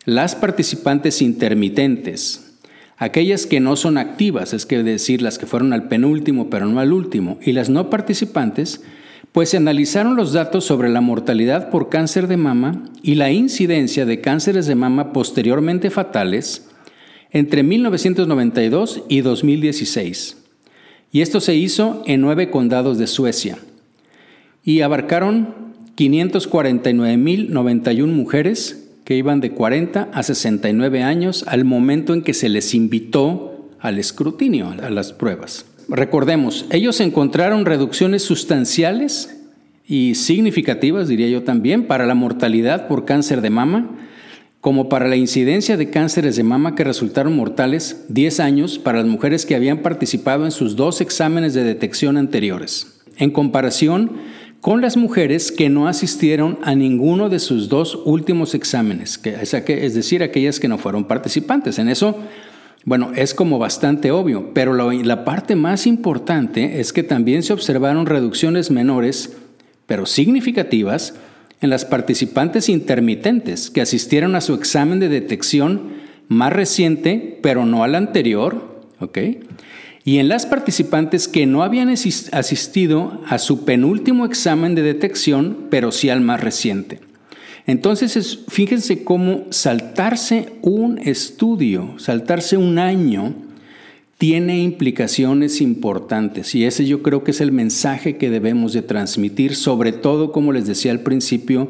las 0.04 0.34
participantes 0.34 1.22
intermitentes, 1.22 2.56
aquellas 2.96 3.46
que 3.46 3.60
no 3.60 3.76
son 3.76 3.98
activas, 3.98 4.52
es 4.52 4.66
que 4.66 4.82
decir, 4.82 5.22
las 5.22 5.38
que 5.38 5.46
fueron 5.46 5.72
al 5.72 5.86
penúltimo 5.88 6.50
pero 6.50 6.66
no 6.66 6.80
al 6.80 6.92
último, 6.92 7.38
y 7.42 7.52
las 7.52 7.70
no 7.70 7.88
participantes, 7.90 8.82
pues 9.32 9.50
se 9.50 9.56
analizaron 9.56 10.16
los 10.16 10.32
datos 10.32 10.64
sobre 10.64 10.88
la 10.90 11.00
mortalidad 11.00 11.70
por 11.70 11.88
cáncer 11.88 12.26
de 12.28 12.36
mama 12.36 12.82
y 13.02 13.14
la 13.14 13.30
incidencia 13.30 14.04
de 14.04 14.20
cánceres 14.20 14.66
de 14.66 14.74
mama 14.74 15.12
posteriormente 15.12 15.90
fatales 15.90 16.68
entre 17.30 17.62
1992 17.62 19.04
y 19.08 19.20
2016. 19.22 20.36
Y 21.12 21.20
esto 21.22 21.40
se 21.40 21.54
hizo 21.54 22.02
en 22.06 22.20
nueve 22.20 22.50
condados 22.50 22.98
de 22.98 23.06
Suecia 23.06 23.56
y 24.64 24.82
abarcaron 24.82 25.54
549.091 25.96 28.06
mujeres 28.06 28.91
que 29.12 29.18
iban 29.18 29.40
de 29.42 29.50
40 29.50 30.08
a 30.10 30.22
69 30.22 31.02
años 31.02 31.44
al 31.46 31.66
momento 31.66 32.14
en 32.14 32.22
que 32.22 32.32
se 32.32 32.48
les 32.48 32.72
invitó 32.72 33.68
al 33.78 33.98
escrutinio, 33.98 34.70
a 34.70 34.88
las 34.88 35.12
pruebas. 35.12 35.66
Recordemos, 35.86 36.64
ellos 36.70 36.98
encontraron 36.98 37.66
reducciones 37.66 38.22
sustanciales 38.22 39.38
y 39.86 40.14
significativas, 40.14 41.08
diría 41.08 41.28
yo 41.28 41.42
también, 41.42 41.86
para 41.86 42.06
la 42.06 42.14
mortalidad 42.14 42.88
por 42.88 43.04
cáncer 43.04 43.42
de 43.42 43.50
mama, 43.50 43.90
como 44.62 44.88
para 44.88 45.08
la 45.08 45.16
incidencia 45.16 45.76
de 45.76 45.90
cánceres 45.90 46.36
de 46.36 46.44
mama 46.44 46.74
que 46.74 46.82
resultaron 46.82 47.36
mortales 47.36 48.06
10 48.08 48.40
años 48.40 48.78
para 48.78 49.00
las 49.00 49.06
mujeres 49.08 49.44
que 49.44 49.54
habían 49.54 49.82
participado 49.82 50.46
en 50.46 50.52
sus 50.52 50.74
dos 50.74 51.02
exámenes 51.02 51.52
de 51.52 51.64
detección 51.64 52.16
anteriores. 52.16 53.02
En 53.18 53.30
comparación, 53.30 54.12
con 54.62 54.80
las 54.80 54.96
mujeres 54.96 55.50
que 55.50 55.68
no 55.68 55.88
asistieron 55.88 56.56
a 56.62 56.76
ninguno 56.76 57.28
de 57.28 57.40
sus 57.40 57.68
dos 57.68 57.98
últimos 58.04 58.54
exámenes, 58.54 59.18
que 59.18 59.34
es, 59.34 59.94
decir, 59.94 60.22
aquellas 60.22 60.60
que 60.60 60.68
no 60.68 60.78
fueron 60.78 61.06
participantes. 61.06 61.80
En 61.80 61.88
eso, 61.88 62.16
bueno, 62.84 63.10
es 63.16 63.34
como 63.34 63.58
bastante 63.58 64.12
obvio, 64.12 64.54
pero 64.54 64.72
la 64.92 65.24
parte 65.24 65.56
más 65.56 65.88
importante 65.88 66.78
es 66.78 66.92
que 66.92 67.02
también 67.02 67.42
se 67.42 67.52
observaron 67.52 68.06
reducciones 68.06 68.70
menores, 68.70 69.36
pero 69.86 70.06
significativas, 70.06 71.14
en 71.60 71.68
las 71.68 71.84
participantes 71.84 72.68
intermitentes 72.68 73.68
que 73.68 73.80
asistieron 73.80 74.36
a 74.36 74.40
su 74.40 74.54
examen 74.54 75.00
de 75.00 75.08
detección 75.08 75.90
más 76.28 76.52
reciente, 76.52 77.40
pero 77.42 77.66
no 77.66 77.82
al 77.82 77.96
anterior, 77.96 78.80
¿ok? 79.00 79.18
Y 80.04 80.18
en 80.18 80.28
las 80.28 80.46
participantes 80.46 81.28
que 81.28 81.46
no 81.46 81.62
habían 81.62 81.88
asistido 81.88 83.20
a 83.28 83.38
su 83.38 83.64
penúltimo 83.64 84.24
examen 84.24 84.74
de 84.74 84.82
detección, 84.82 85.68
pero 85.70 85.92
sí 85.92 86.08
al 86.10 86.20
más 86.20 86.40
reciente. 86.40 87.00
Entonces, 87.66 88.40
fíjense 88.48 89.04
cómo 89.04 89.44
saltarse 89.50 90.48
un 90.62 90.98
estudio, 90.98 91.94
saltarse 91.98 92.56
un 92.56 92.80
año, 92.80 93.34
tiene 94.18 94.60
implicaciones 94.60 95.60
importantes 95.60 96.54
y 96.54 96.64
ese 96.64 96.86
yo 96.86 97.02
creo 97.02 97.24
que 97.24 97.32
es 97.32 97.40
el 97.40 97.50
mensaje 97.50 98.18
que 98.18 98.30
debemos 98.30 98.72
de 98.72 98.82
transmitir, 98.82 99.56
sobre 99.56 99.90
todo, 99.90 100.30
como 100.30 100.52
les 100.52 100.66
decía 100.66 100.92
al 100.92 101.00
principio, 101.00 101.68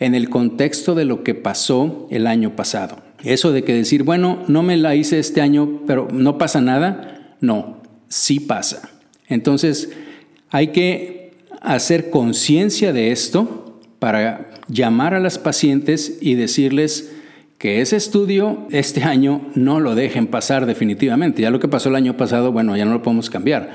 en 0.00 0.14
el 0.14 0.28
contexto 0.28 0.94
de 0.94 1.06
lo 1.06 1.22
que 1.22 1.34
pasó 1.34 2.06
el 2.10 2.26
año 2.26 2.56
pasado. 2.56 2.98
Eso 3.22 3.52
de 3.52 3.64
que 3.64 3.72
decir, 3.72 4.02
bueno, 4.02 4.42
no 4.48 4.62
me 4.62 4.76
la 4.76 4.94
hice 4.94 5.18
este 5.18 5.40
año, 5.40 5.80
pero 5.86 6.08
no 6.12 6.36
pasa 6.36 6.60
nada, 6.60 7.13
no, 7.44 7.82
sí 8.08 8.40
pasa. 8.40 8.90
Entonces, 9.28 9.90
hay 10.50 10.68
que 10.68 11.32
hacer 11.60 12.10
conciencia 12.10 12.92
de 12.92 13.10
esto 13.10 13.80
para 13.98 14.50
llamar 14.68 15.14
a 15.14 15.20
las 15.20 15.38
pacientes 15.38 16.18
y 16.20 16.34
decirles, 16.34 17.10
que 17.64 17.80
ese 17.80 17.96
estudio 17.96 18.66
este 18.72 19.04
año 19.04 19.40
no 19.54 19.80
lo 19.80 19.94
dejen 19.94 20.26
pasar 20.26 20.66
definitivamente. 20.66 21.40
Ya 21.40 21.50
lo 21.50 21.60
que 21.60 21.66
pasó 21.66 21.88
el 21.88 21.94
año 21.94 22.14
pasado, 22.14 22.52
bueno, 22.52 22.76
ya 22.76 22.84
no 22.84 22.92
lo 22.92 23.02
podemos 23.02 23.30
cambiar. 23.30 23.70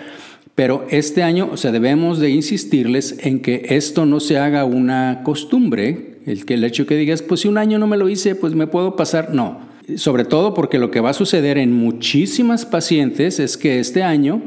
Pero 0.53 0.85
este 0.91 1.23
año, 1.23 1.49
o 1.51 1.57
sea, 1.57 1.71
debemos 1.71 2.19
de 2.19 2.29
insistirles 2.29 3.17
en 3.25 3.39
que 3.39 3.65
esto 3.69 4.05
no 4.05 4.19
se 4.19 4.37
haga 4.37 4.63
una 4.63 5.21
costumbre, 5.23 6.19
el 6.27 6.45
que 6.45 6.53
el 6.53 6.63
hecho 6.65 6.85
que 6.85 6.97
digas, 6.97 7.23
pues 7.23 7.41
si 7.41 7.47
un 7.47 7.57
año 7.57 7.79
no 7.79 7.87
me 7.87 7.97
lo 7.97 8.09
hice, 8.09 8.35
pues 8.35 8.53
me 8.53 8.67
puedo 8.67 8.95
pasar, 8.95 9.33
no. 9.33 9.68
Sobre 9.97 10.25
todo 10.25 10.53
porque 10.53 10.79
lo 10.79 10.91
que 10.91 10.99
va 10.99 11.11
a 11.11 11.13
suceder 11.13 11.57
en 11.57 11.73
muchísimas 11.73 12.65
pacientes 12.65 13.39
es 13.39 13.57
que 13.57 13.79
este 13.79 14.03
año, 14.03 14.41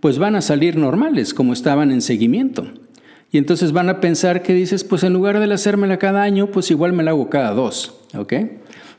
pues 0.00 0.18
van 0.18 0.36
a 0.36 0.40
salir 0.40 0.76
normales, 0.76 1.34
como 1.34 1.52
estaban 1.52 1.90
en 1.90 2.00
seguimiento. 2.00 2.66
Y 3.30 3.38
entonces 3.38 3.72
van 3.72 3.88
a 3.88 4.00
pensar 4.00 4.42
que 4.42 4.52
dices, 4.52 4.84
pues 4.84 5.02
en 5.04 5.12
lugar 5.12 5.38
de 5.38 5.52
hacérmela 5.52 5.98
cada 5.98 6.22
año, 6.22 6.48
pues 6.48 6.70
igual 6.70 6.92
me 6.92 7.02
la 7.02 7.12
hago 7.12 7.30
cada 7.30 7.52
dos, 7.52 8.00
¿ok? 8.14 8.34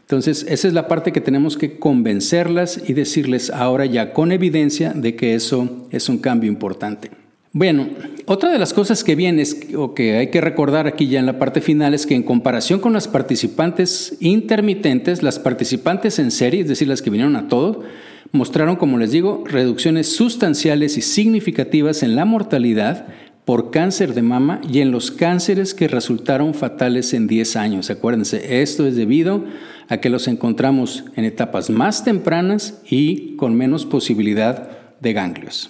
Entonces, 0.01 0.45
esa 0.49 0.67
es 0.67 0.73
la 0.73 0.87
parte 0.87 1.11
que 1.11 1.21
tenemos 1.21 1.55
que 1.55 1.79
convencerlas 1.79 2.81
y 2.87 2.93
decirles 2.93 3.49
ahora 3.49 3.85
ya 3.85 4.11
con 4.11 4.31
evidencia 4.31 4.91
de 4.93 5.15
que 5.15 5.33
eso 5.33 5.87
es 5.91 6.09
un 6.09 6.17
cambio 6.17 6.51
importante. 6.51 7.22
Bueno, 7.55 7.87
otra 8.25 8.51
de 8.51 8.57
las 8.57 8.73
cosas 8.73 9.03
que 9.03 9.15
viene 9.15 9.43
o 9.77 9.93
que 9.93 10.17
hay 10.17 10.31
que 10.31 10.41
recordar 10.41 10.87
aquí 10.87 11.07
ya 11.07 11.19
en 11.19 11.27
la 11.27 11.37
parte 11.37 11.61
final 11.61 11.93
es 11.93 12.07
que 12.07 12.15
en 12.15 12.23
comparación 12.23 12.79
con 12.79 12.93
las 12.93 13.07
participantes 13.07 14.17
intermitentes, 14.21 15.21
las 15.21 15.37
participantes 15.37 16.17
en 16.17 16.31
serie, 16.31 16.61
es 16.61 16.67
decir, 16.67 16.87
las 16.87 17.03
que 17.03 17.11
vinieron 17.11 17.35
a 17.35 17.47
todo, 17.47 17.83
mostraron, 18.31 18.75
como 18.75 18.97
les 18.97 19.11
digo, 19.11 19.43
reducciones 19.45 20.15
sustanciales 20.15 20.97
y 20.97 21.03
significativas 21.03 22.01
en 22.01 22.15
la 22.15 22.25
mortalidad 22.25 23.05
por 23.45 23.69
cáncer 23.69 24.15
de 24.15 24.23
mama 24.23 24.59
y 24.67 24.79
en 24.79 24.89
los 24.89 25.11
cánceres 25.11 25.75
que 25.75 25.87
resultaron 25.87 26.55
fatales 26.55 27.13
en 27.13 27.27
10 27.27 27.55
años. 27.55 27.91
Acuérdense, 27.91 28.63
esto 28.63 28.87
es 28.87 28.95
debido 28.95 29.45
a 29.89 29.97
que 29.97 30.09
los 30.09 30.27
encontramos 30.27 31.03
en 31.15 31.25
etapas 31.25 31.69
más 31.69 32.03
tempranas 32.03 32.81
y 32.89 33.35
con 33.35 33.53
menos 33.53 33.85
posibilidad 33.85 34.69
de 35.01 35.13
ganglios. 35.13 35.69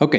Ok, 0.00 0.16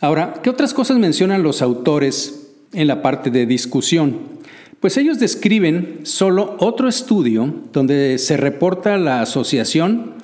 ahora, 0.00 0.34
¿qué 0.42 0.50
otras 0.50 0.74
cosas 0.74 0.98
mencionan 0.98 1.42
los 1.42 1.62
autores 1.62 2.50
en 2.72 2.86
la 2.86 3.02
parte 3.02 3.30
de 3.30 3.46
discusión? 3.46 4.34
Pues 4.80 4.96
ellos 4.96 5.18
describen 5.18 6.00
solo 6.02 6.56
otro 6.58 6.88
estudio 6.88 7.52
donde 7.72 8.18
se 8.18 8.36
reporta 8.36 8.98
la 8.98 9.22
asociación 9.22 10.14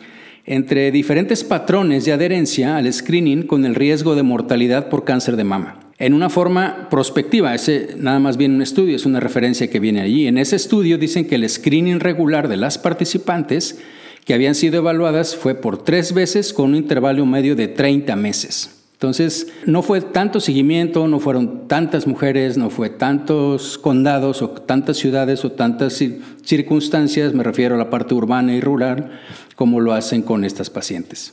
entre 0.45 0.91
diferentes 0.91 1.45
patrones 1.45 2.05
de 2.05 2.13
adherencia 2.13 2.77
al 2.77 2.93
screening 2.93 3.45
con 3.45 3.65
el 3.65 3.75
riesgo 3.75 4.15
de 4.15 4.23
mortalidad 4.23 4.89
por 4.89 5.05
cáncer 5.05 5.37
de 5.37 5.45
mama 5.45 5.81
en 6.01 6.15
una 6.15 6.31
forma 6.31 6.89
prospectiva. 6.91 7.55
Ese 7.55 7.95
nada 7.97 8.19
más 8.19 8.37
viene 8.37 8.57
un 8.57 8.63
estudio, 8.63 8.97
es 8.97 9.07
una 9.07 9.21
referencia 9.21 9.71
que 9.71 9.79
viene 9.79 10.01
allí. 10.01 10.27
En 10.27 10.39
ese 10.39 10.57
estudio 10.57 10.99
dicen 10.99 11.27
que 11.27 11.37
el 11.37 11.49
screening 11.49 12.01
regular 12.01 12.49
de 12.49 12.57
las 12.57 12.79
participantes 12.79 13.79
que 14.25 14.35
habían 14.35 14.55
sido 14.55 14.79
evaluadas 14.79 15.37
fue 15.37 15.55
por 15.55 15.85
tres 15.85 16.13
veces 16.13 16.53
con 16.53 16.71
un 16.71 16.77
intervalo 16.77 17.25
medio 17.27 17.55
de 17.55 17.69
30 17.69 18.17
meses. 18.17 18.80
Entonces, 19.01 19.47
no 19.65 19.81
fue 19.81 20.03
tanto 20.03 20.41
seguimiento, 20.41 21.09
no 21.09 21.21
fueron 21.21 21.67
tantas 21.69 22.07
mujeres, 22.07 22.59
no 22.59 22.69
fue 22.69 22.91
tantos 22.91 23.79
condados 23.79 24.43
o 24.43 24.51
tantas 24.51 24.99
ciudades 24.99 25.43
o 25.43 25.53
tantas 25.53 26.05
circunstancias, 26.45 27.33
me 27.33 27.43
refiero 27.43 27.77
a 27.77 27.79
la 27.79 27.89
parte 27.89 28.13
urbana 28.13 28.55
y 28.55 28.61
rural, 28.61 29.11
como 29.57 29.81
lo 29.81 29.95
hacen 29.95 30.21
con 30.21 30.45
estas 30.45 30.69
pacientes. 30.69 31.33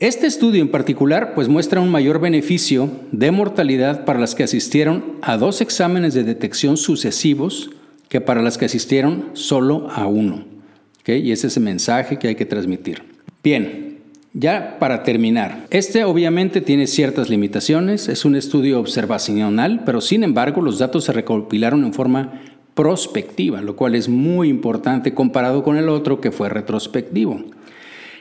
Este 0.00 0.26
estudio 0.26 0.62
en 0.62 0.72
particular 0.72 1.36
pues 1.36 1.46
muestra 1.46 1.80
un 1.80 1.92
mayor 1.92 2.18
beneficio 2.18 2.90
de 3.12 3.30
mortalidad 3.30 4.04
para 4.04 4.18
las 4.18 4.34
que 4.34 4.42
asistieron 4.42 5.18
a 5.22 5.36
dos 5.36 5.60
exámenes 5.60 6.12
de 6.12 6.24
detección 6.24 6.76
sucesivos 6.76 7.70
que 8.08 8.20
para 8.20 8.42
las 8.42 8.58
que 8.58 8.64
asistieron 8.64 9.26
solo 9.34 9.88
a 9.92 10.08
uno. 10.08 10.44
Y 11.06 11.30
ese 11.30 11.46
es 11.46 11.56
el 11.56 11.62
mensaje 11.62 12.18
que 12.18 12.26
hay 12.26 12.34
que 12.34 12.46
transmitir. 12.46 13.04
Bien, 13.44 13.93
ya 14.34 14.78
para 14.80 15.04
terminar, 15.04 15.66
este 15.70 16.04
obviamente 16.04 16.60
tiene 16.60 16.88
ciertas 16.88 17.30
limitaciones, 17.30 18.08
es 18.08 18.24
un 18.24 18.34
estudio 18.34 18.80
observacional, 18.80 19.82
pero 19.86 20.00
sin 20.00 20.24
embargo 20.24 20.60
los 20.60 20.80
datos 20.80 21.04
se 21.04 21.12
recopilaron 21.12 21.84
en 21.84 21.94
forma 21.94 22.42
prospectiva, 22.74 23.62
lo 23.62 23.76
cual 23.76 23.94
es 23.94 24.08
muy 24.08 24.48
importante 24.48 25.14
comparado 25.14 25.62
con 25.62 25.76
el 25.76 25.88
otro 25.88 26.20
que 26.20 26.32
fue 26.32 26.48
retrospectivo. 26.48 27.44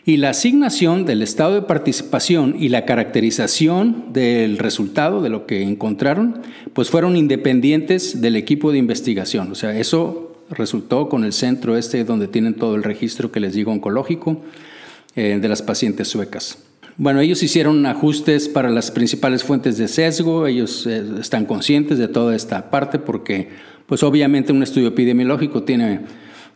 Y 0.06 0.18
la 0.18 0.30
asignación 0.30 1.06
del 1.06 1.24
estado 1.24 1.56
de 1.56 1.62
participación 1.64 2.58
y 2.60 2.70
la 2.70 2.86
caracterización 2.86 4.12
del 4.12 4.60
resultado 4.60 5.22
de 5.22 5.30
lo 5.30 5.48
que 5.48 5.64
encontraron, 5.64 6.42
pues 6.74 6.90
fueron 6.90 7.16
independientes 7.16 8.22
del 8.22 8.36
equipo 8.36 8.72
de 8.72 8.78
investigación. 8.78 9.52
O 9.52 9.56
sea, 9.56 9.80
eso 9.80 10.36
resultó 10.52 11.10
con 11.10 11.24
el 11.24 11.34
centro 11.34 11.78
este 11.78 12.04
donde 12.04 12.28
tienen 12.28 12.54
todo 12.54 12.76
el 12.76 12.84
registro 12.84 13.32
que 13.32 13.40
les 13.40 13.54
digo 13.54 13.72
oncológico 13.72 14.42
eh, 15.16 15.40
de 15.42 15.48
las 15.48 15.62
pacientes 15.62 16.08
suecas. 16.08 16.58
Bueno, 16.98 17.22
ellos 17.22 17.42
hicieron 17.42 17.86
ajustes 17.86 18.48
para 18.48 18.70
las 18.70 18.92
principales 18.92 19.44
fuentes 19.44 19.78
de 19.78 19.88
sesgo, 19.88 20.46
ellos 20.46 20.86
eh, 20.86 21.04
están 21.20 21.46
conscientes 21.46 21.98
de 21.98 22.08
toda 22.08 22.36
esta 22.36 22.70
parte 22.70 23.00
porque, 23.00 23.50
pues 23.88 24.04
obviamente 24.04 24.52
un 24.52 24.62
estudio 24.62 24.90
epidemiológico 24.90 25.64
tiene 25.64 26.02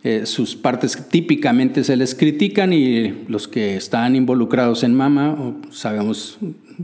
eh, 0.04 0.26
sus 0.26 0.56
partes 0.56 1.10
típicamente 1.10 1.84
se 1.84 1.98
les 1.98 2.14
critican 2.14 2.72
y 2.72 3.26
los 3.28 3.48
que 3.48 3.76
están 3.76 4.16
involucrados 4.16 4.84
en 4.84 4.94
mama, 4.94 5.56
sabemos 5.72 6.38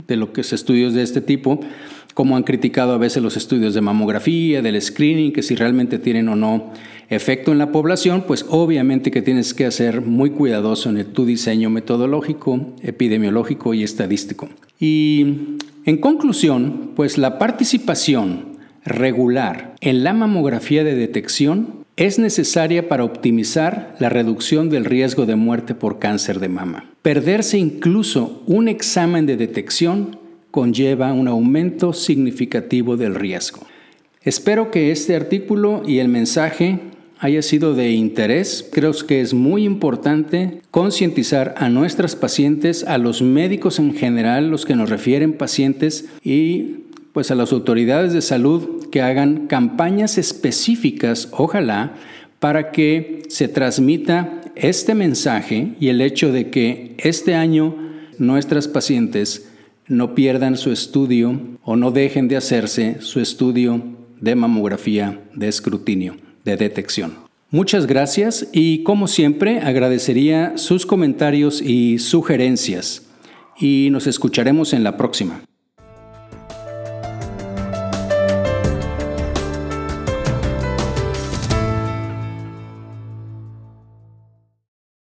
de 0.06 0.16
lo 0.16 0.32
que 0.32 0.40
es 0.40 0.52
estudios 0.52 0.94
de 0.94 1.02
este 1.02 1.20
tipo, 1.20 1.60
como 2.14 2.36
han 2.36 2.44
criticado 2.44 2.92
a 2.92 2.98
veces 2.98 3.22
los 3.22 3.36
estudios 3.36 3.74
de 3.74 3.80
mamografía, 3.80 4.62
del 4.62 4.80
screening, 4.80 5.32
que 5.32 5.42
si 5.42 5.56
realmente 5.56 5.98
tienen 5.98 6.28
o 6.28 6.36
no 6.36 6.72
efecto 7.10 7.52
en 7.52 7.58
la 7.58 7.72
población, 7.72 8.24
pues 8.26 8.46
obviamente 8.48 9.10
que 9.10 9.20
tienes 9.20 9.52
que 9.52 9.70
ser 9.70 10.00
muy 10.00 10.30
cuidadoso 10.30 10.88
en 10.90 11.04
tu 11.12 11.26
diseño 11.26 11.70
metodológico, 11.70 12.74
epidemiológico 12.82 13.74
y 13.74 13.82
estadístico. 13.82 14.48
Y 14.80 15.26
en 15.84 15.98
conclusión, 15.98 16.92
pues 16.96 17.18
la 17.18 17.38
participación 17.38 18.54
regular 18.84 19.74
en 19.80 20.04
la 20.04 20.12
mamografía 20.12 20.84
de 20.84 20.94
detección 20.94 21.84
es 21.96 22.18
necesaria 22.18 22.88
para 22.88 23.04
optimizar 23.04 23.94
la 24.00 24.08
reducción 24.08 24.68
del 24.68 24.84
riesgo 24.84 25.26
de 25.26 25.36
muerte 25.36 25.74
por 25.74 25.98
cáncer 25.98 26.40
de 26.40 26.48
mama. 26.48 26.90
Perderse 27.02 27.58
incluso 27.58 28.42
un 28.46 28.68
examen 28.68 29.26
de 29.26 29.36
detección 29.36 30.18
conlleva 30.54 31.12
un 31.12 31.26
aumento 31.26 31.92
significativo 31.92 32.96
del 32.96 33.16
riesgo. 33.16 33.66
Espero 34.22 34.70
que 34.70 34.92
este 34.92 35.16
artículo 35.16 35.82
y 35.84 35.98
el 35.98 36.06
mensaje 36.06 36.78
haya 37.18 37.42
sido 37.42 37.74
de 37.74 37.90
interés. 37.90 38.64
Creo 38.70 38.92
que 38.92 39.20
es 39.20 39.34
muy 39.34 39.64
importante 39.64 40.60
concientizar 40.70 41.56
a 41.58 41.68
nuestras 41.70 42.14
pacientes, 42.14 42.84
a 42.84 42.98
los 42.98 43.20
médicos 43.20 43.80
en 43.80 43.96
general, 43.96 44.48
los 44.48 44.64
que 44.64 44.76
nos 44.76 44.90
refieren 44.90 45.32
pacientes 45.32 46.08
y 46.22 46.84
pues 47.12 47.32
a 47.32 47.34
las 47.34 47.50
autoridades 47.50 48.12
de 48.12 48.22
salud 48.22 48.86
que 48.92 49.02
hagan 49.02 49.48
campañas 49.48 50.18
específicas, 50.18 51.30
ojalá, 51.32 51.96
para 52.38 52.70
que 52.70 53.22
se 53.28 53.48
transmita 53.48 54.40
este 54.54 54.94
mensaje 54.94 55.72
y 55.80 55.88
el 55.88 56.00
hecho 56.00 56.30
de 56.30 56.50
que 56.50 56.94
este 56.98 57.34
año 57.34 57.74
nuestras 58.18 58.68
pacientes 58.68 59.50
no 59.88 60.14
pierdan 60.14 60.56
su 60.56 60.72
estudio 60.72 61.40
o 61.62 61.76
no 61.76 61.90
dejen 61.90 62.28
de 62.28 62.36
hacerse 62.36 62.98
su 63.00 63.20
estudio 63.20 63.82
de 64.20 64.34
mamografía 64.34 65.20
de 65.34 65.48
escrutinio, 65.48 66.16
de 66.44 66.56
detección. 66.56 67.14
Muchas 67.50 67.86
gracias 67.86 68.48
y 68.52 68.82
como 68.82 69.06
siempre 69.06 69.60
agradecería 69.60 70.58
sus 70.58 70.86
comentarios 70.86 71.60
y 71.60 71.98
sugerencias 71.98 73.06
y 73.58 73.88
nos 73.92 74.06
escucharemos 74.06 74.72
en 74.72 74.82
la 74.82 74.96
próxima. 74.96 75.42